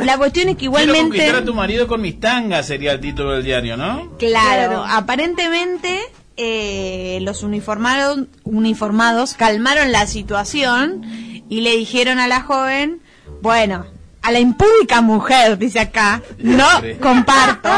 [0.03, 1.01] la cuestión es que Quiero igualmente...
[1.17, 4.09] conquistar a tu marido con mis tangas sería el título del diario, ¿no?
[4.17, 4.85] Claro, Claro.
[4.87, 5.99] aparentemente
[6.37, 11.01] eh, los uniformados, uniformados calmaron la situación
[11.49, 13.01] y le dijeron a la joven,
[13.41, 13.85] bueno,
[14.21, 16.67] a la impúdica mujer, dice acá, no
[17.01, 17.69] comparto,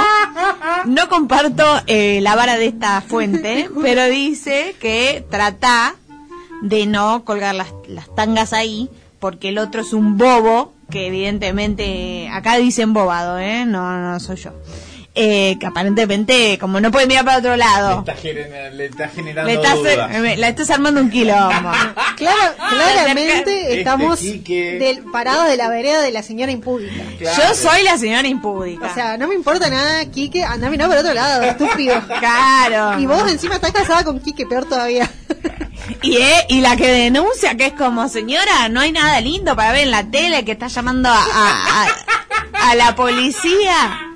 [0.86, 5.95] no comparto eh, la vara de esta fuente, pero dice que trata
[6.61, 8.89] de no colgar las, las tangas ahí,
[9.24, 13.65] porque el otro es un bobo, que evidentemente, acá dicen bobado, ¿eh?
[13.65, 14.51] No, no soy yo.
[15.16, 18.16] Eh, que aparentemente, como no puede mirar para otro Le lado, está,
[18.72, 20.11] le está generando le estás, dudas.
[20.11, 21.72] eh, la estás armando un quilombo.
[22.18, 24.80] Claro, claramente Este estamos Quique.
[24.80, 27.03] del, parados de la vereda de la señora impúdica.
[27.20, 27.43] Claro.
[27.43, 28.88] Yo soy la señora impúdica.
[28.88, 32.01] O sea, no me importa nada, Quique, anda a mirar por otro lado, estúpido.
[32.20, 32.99] claro.
[32.99, 35.09] Y vos encima estás casada con Quique, peor todavía.
[36.01, 39.74] Y, eh, y la que denuncia, que es como, señora, no hay nada lindo para
[39.74, 44.12] ver en la tele, que está llamando a, a, a- a la policía,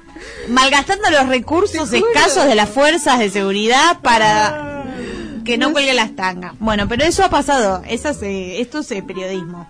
[0.49, 4.83] malgastando los recursos escasos de las fuerzas de seguridad para
[5.47, 6.53] que no cuelgue las tangas.
[6.59, 9.67] Bueno, pero eso ha pasado, eso es, eh, esto es eh, periodismo.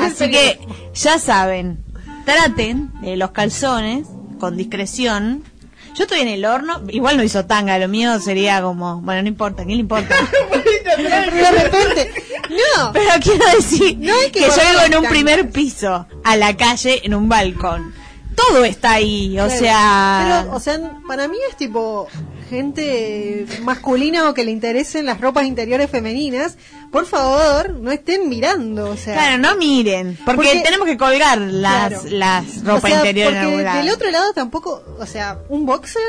[0.00, 0.58] Así que
[0.92, 1.84] ya saben,
[2.24, 4.08] traten de los calzones
[4.40, 5.44] con discreción.
[5.94, 9.28] Yo estoy en el horno, igual no hizo tanga, lo mío sería como, bueno, no
[9.28, 10.16] importa, ¿qué le importa?
[10.98, 12.12] de repente,
[12.50, 12.92] no.
[12.92, 17.00] Pero quiero decir No que que, yo vivo en un primer piso, a la calle,
[17.04, 17.94] en un balcón.
[18.36, 19.58] Todo está ahí, o Claro.
[19.60, 20.42] sea...
[20.44, 22.08] Pero, o sea, para mí es tipo
[22.50, 26.56] gente masculina o que le interesen las ropas interiores femeninas.
[26.92, 29.14] Por favor, no estén mirando, o sea.
[29.14, 32.02] Claro, no miren, porque, Porque- tenemos que colgar las, Claro.
[32.10, 36.02] las ropa O sea, interior en porque del otro lado tampoco, o sea, un boxer,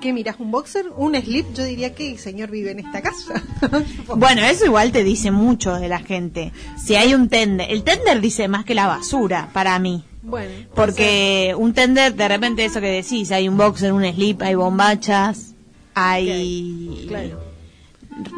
[0.00, 0.36] ¿qué miras?
[0.38, 0.86] ¿Un boxer?
[0.96, 1.46] ¿Un slip?
[1.54, 3.42] Yo diría que el señor vive en esta casa.
[4.16, 6.52] Bueno, eso igual te dice mucho de la gente.
[6.82, 10.04] Si hay un tender, el tender dice más que la basura para mí.
[10.22, 14.54] Bueno, Porque un tender, de repente eso que decís, hay un boxer, un slip, hay
[14.54, 15.54] bombachas,
[15.94, 17.40] hay claro.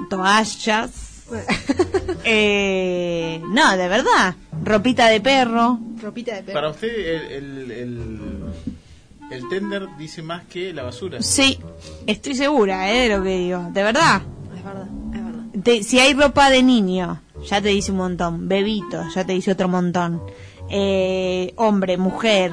[0.08, 0.90] toallas.
[2.24, 4.34] Eh, no, de verdad.
[4.62, 5.78] Ropita de perro.
[6.00, 6.54] ropita de perro.
[6.54, 8.20] Para usted el, el, el,
[9.30, 11.22] el tender dice más que la basura.
[11.22, 11.58] Sí,
[12.06, 13.68] estoy segura eh, de lo que digo.
[13.72, 14.22] De verdad.
[14.56, 15.44] Es verdad, es verdad.
[15.64, 18.48] Te- si hay ropa de niño, ya te dice un montón.
[18.48, 20.20] Bebito, ya te dice otro montón.
[20.70, 22.52] Eh, hombre, mujer,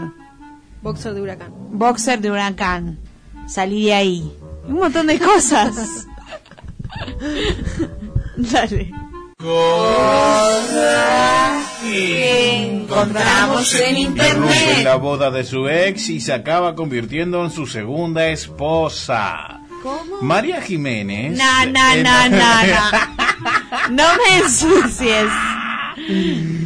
[0.81, 1.51] Boxer de huracán.
[1.71, 2.99] boxer de huracán.
[3.47, 4.31] Salí de ahí.
[4.67, 6.05] Un montón de cosas.
[8.37, 8.91] Dale.
[11.91, 14.83] Encontramos en Interrumpe internet.
[14.83, 19.61] la boda de su ex y se acaba convirtiendo en su segunda esposa.
[19.83, 20.21] ¿Cómo?
[20.21, 21.37] María Jiménez.
[21.37, 22.37] No, no, no, no,
[22.67, 23.91] no.
[23.91, 25.27] No me ensucies.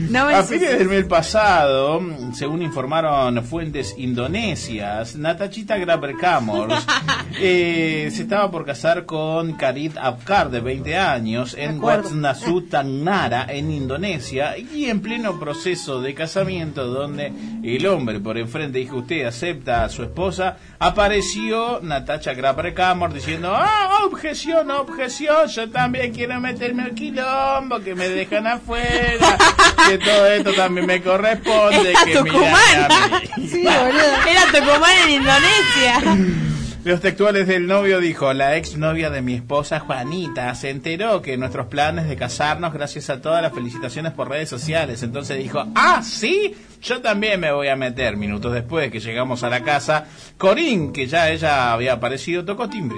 [0.10, 2.02] No A fines del mes pasado,
[2.34, 6.86] según informaron fuentes indonesias, Natachita Graber Kamors
[7.40, 11.84] eh, se estaba por casar con Karit Abkar, de 20 años, en.
[11.84, 18.80] Watnasu Tangnara, en Indonesia, y en pleno proceso de casamiento, donde el hombre por enfrente
[18.80, 25.70] dijo, usted acepta a su esposa, apareció Natacha Graber Kamors diciendo, ah, objeción, objeción, yo
[25.70, 29.23] también quiero meterme al quilombo, que me dejan afuera,
[29.90, 33.48] que todo esto también me corresponde, Era que mí.
[33.48, 34.28] Sí, boludo.
[34.28, 36.44] Era Tucumán en Indonesia.
[36.84, 41.38] Los textuales del novio dijo, la ex novia de mi esposa Juanita se enteró que
[41.38, 45.02] nuestros planes de casarnos gracias a todas las felicitaciones por redes sociales.
[45.02, 48.18] Entonces dijo, ah, sí, yo también me voy a meter.
[48.18, 50.08] Minutos después que llegamos a la casa,
[50.38, 52.98] Corín, que ya ella había aparecido, tocó timbre.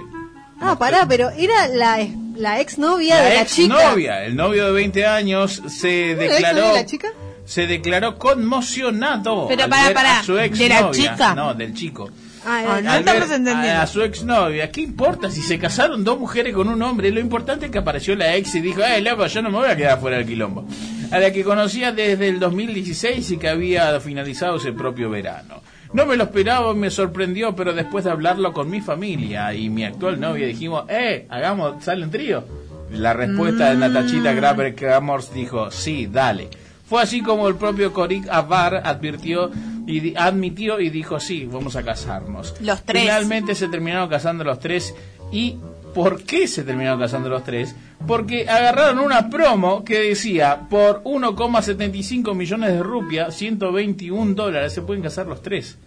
[0.59, 3.89] Ah, pará, pero era la, ex- la exnovia La de la ex chica.
[3.91, 6.37] novia, el novio de 20 años, se ¿No era la declaró...
[6.57, 7.07] exnovia de la chica?
[7.45, 9.47] Se declaró conmocionado.
[9.47, 11.35] Pero al pará, ver pará, a su ex ¿de la chica?
[11.35, 12.09] No, del chico.
[12.45, 13.79] Ah, Ah, era- no estamos entendiendo.
[13.79, 17.11] A, a su exnovia, ¿qué importa si se casaron dos mujeres con un hombre?
[17.11, 19.69] Lo importante es que apareció la ex y dijo, eh, loco, yo no me voy
[19.69, 20.65] a quedar fuera del quilombo.
[21.11, 25.61] A la que conocía desde el 2016 y que había finalizado ese propio verano.
[25.95, 29.85] No me lo esperaba, me sorprendió, pero después de hablarlo con mi familia y mi
[29.85, 32.43] actual novia dijimos, eh, hagamos, sale un trío.
[32.91, 36.49] La respuesta de Natachita Graber Kamors dijo, sí, dale.
[36.85, 39.49] Fue así como el propio Korik Abar advirtió
[39.87, 42.55] y admitió y dijo, sí, vamos a casarnos.
[42.59, 43.03] Los tres.
[43.03, 44.93] Finalmente se terminaron casando los tres.
[45.31, 45.55] ¿Y
[45.95, 47.73] por qué se terminaron casando los tres?
[48.05, 55.01] Porque agarraron una promo que decía, por 1,75 millones de rupias, 121 dólares, se pueden
[55.01, 55.77] casar los tres.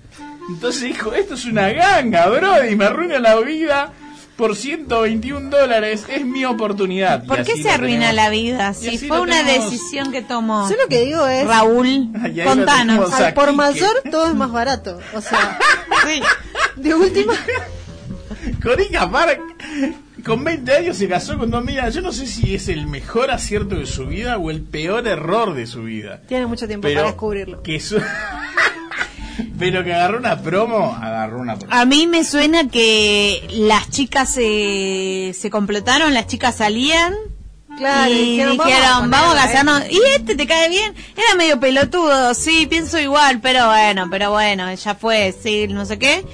[0.48, 3.92] Entonces dijo, esto es una ganga, bro, y me arruina la vida.
[4.36, 6.04] por 121 dólares.
[6.09, 7.24] Es mi oportunidad.
[7.26, 8.14] ¿Por qué se arruina tenemos.
[8.14, 8.72] la vida?
[8.72, 9.70] Si fue una tenemos.
[9.70, 12.09] decisión que tomó Yo lo que digo es, Raúl,
[12.44, 13.12] contanos.
[13.14, 15.00] al por mayor todo es más barato.
[15.14, 15.59] O sea,
[16.06, 16.22] Sí.
[16.76, 17.34] de última,
[18.62, 19.40] Corica Park,
[20.24, 21.94] con 20 años se casó con dos minas.
[21.94, 25.54] Yo no sé si es el mejor acierto de su vida o el peor error
[25.54, 26.20] de su vida.
[26.28, 27.62] tiene mucho tiempo Pero para descubrirlo.
[27.62, 28.00] que su-
[29.59, 31.72] Pero que agarró una promo, agarró una promo.
[31.72, 37.14] A mí me suena que las chicas se, se complotaron, las chicas salían
[37.76, 39.82] Claro, y dijeron, dijeron, vamos vamos, a ponerla, casarnos.
[39.92, 40.92] ¿Y este te cae bien?
[41.16, 45.96] Era medio pelotudo, sí, pienso igual, pero bueno, pero bueno, ya fue, sí, no sé
[45.98, 46.24] qué.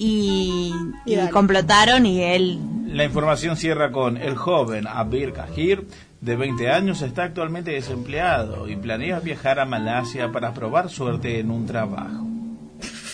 [0.00, 0.72] Y,
[1.04, 2.60] Y y complotaron y él...
[2.86, 5.86] La información cierra con el joven Abir Kahir,
[6.20, 11.50] de 20 años, está actualmente desempleado y planea viajar a Malasia para probar suerte en
[11.50, 12.26] un trabajo.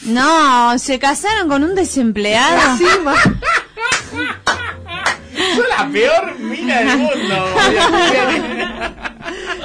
[0.05, 2.79] No, se casaron con un desempleado.
[5.35, 7.47] ¡Soy la peor mina del mundo!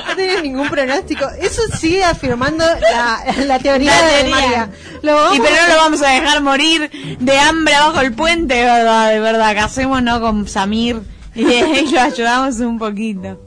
[0.08, 1.28] no tenía ningún pronóstico.
[1.40, 4.30] Eso sigue afirmando la, la teoría La de.
[4.30, 4.70] María.
[5.02, 6.90] Lo vamos Y pero no lo vamos a dejar morir
[7.20, 9.56] de hambre abajo el puente, de verdad, de verdad.
[9.56, 11.02] Casémonos con Samir
[11.36, 13.40] y, y lo ayudamos un poquito.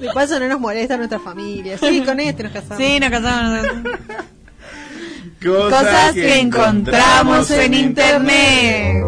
[0.00, 1.78] De paso no nos molesta nuestra familia.
[1.78, 2.78] Sí, con este nos casamos.
[2.78, 3.98] Sí, nos casamos nosotros.
[5.44, 9.04] Cosas, Cosas que encontramos en internet.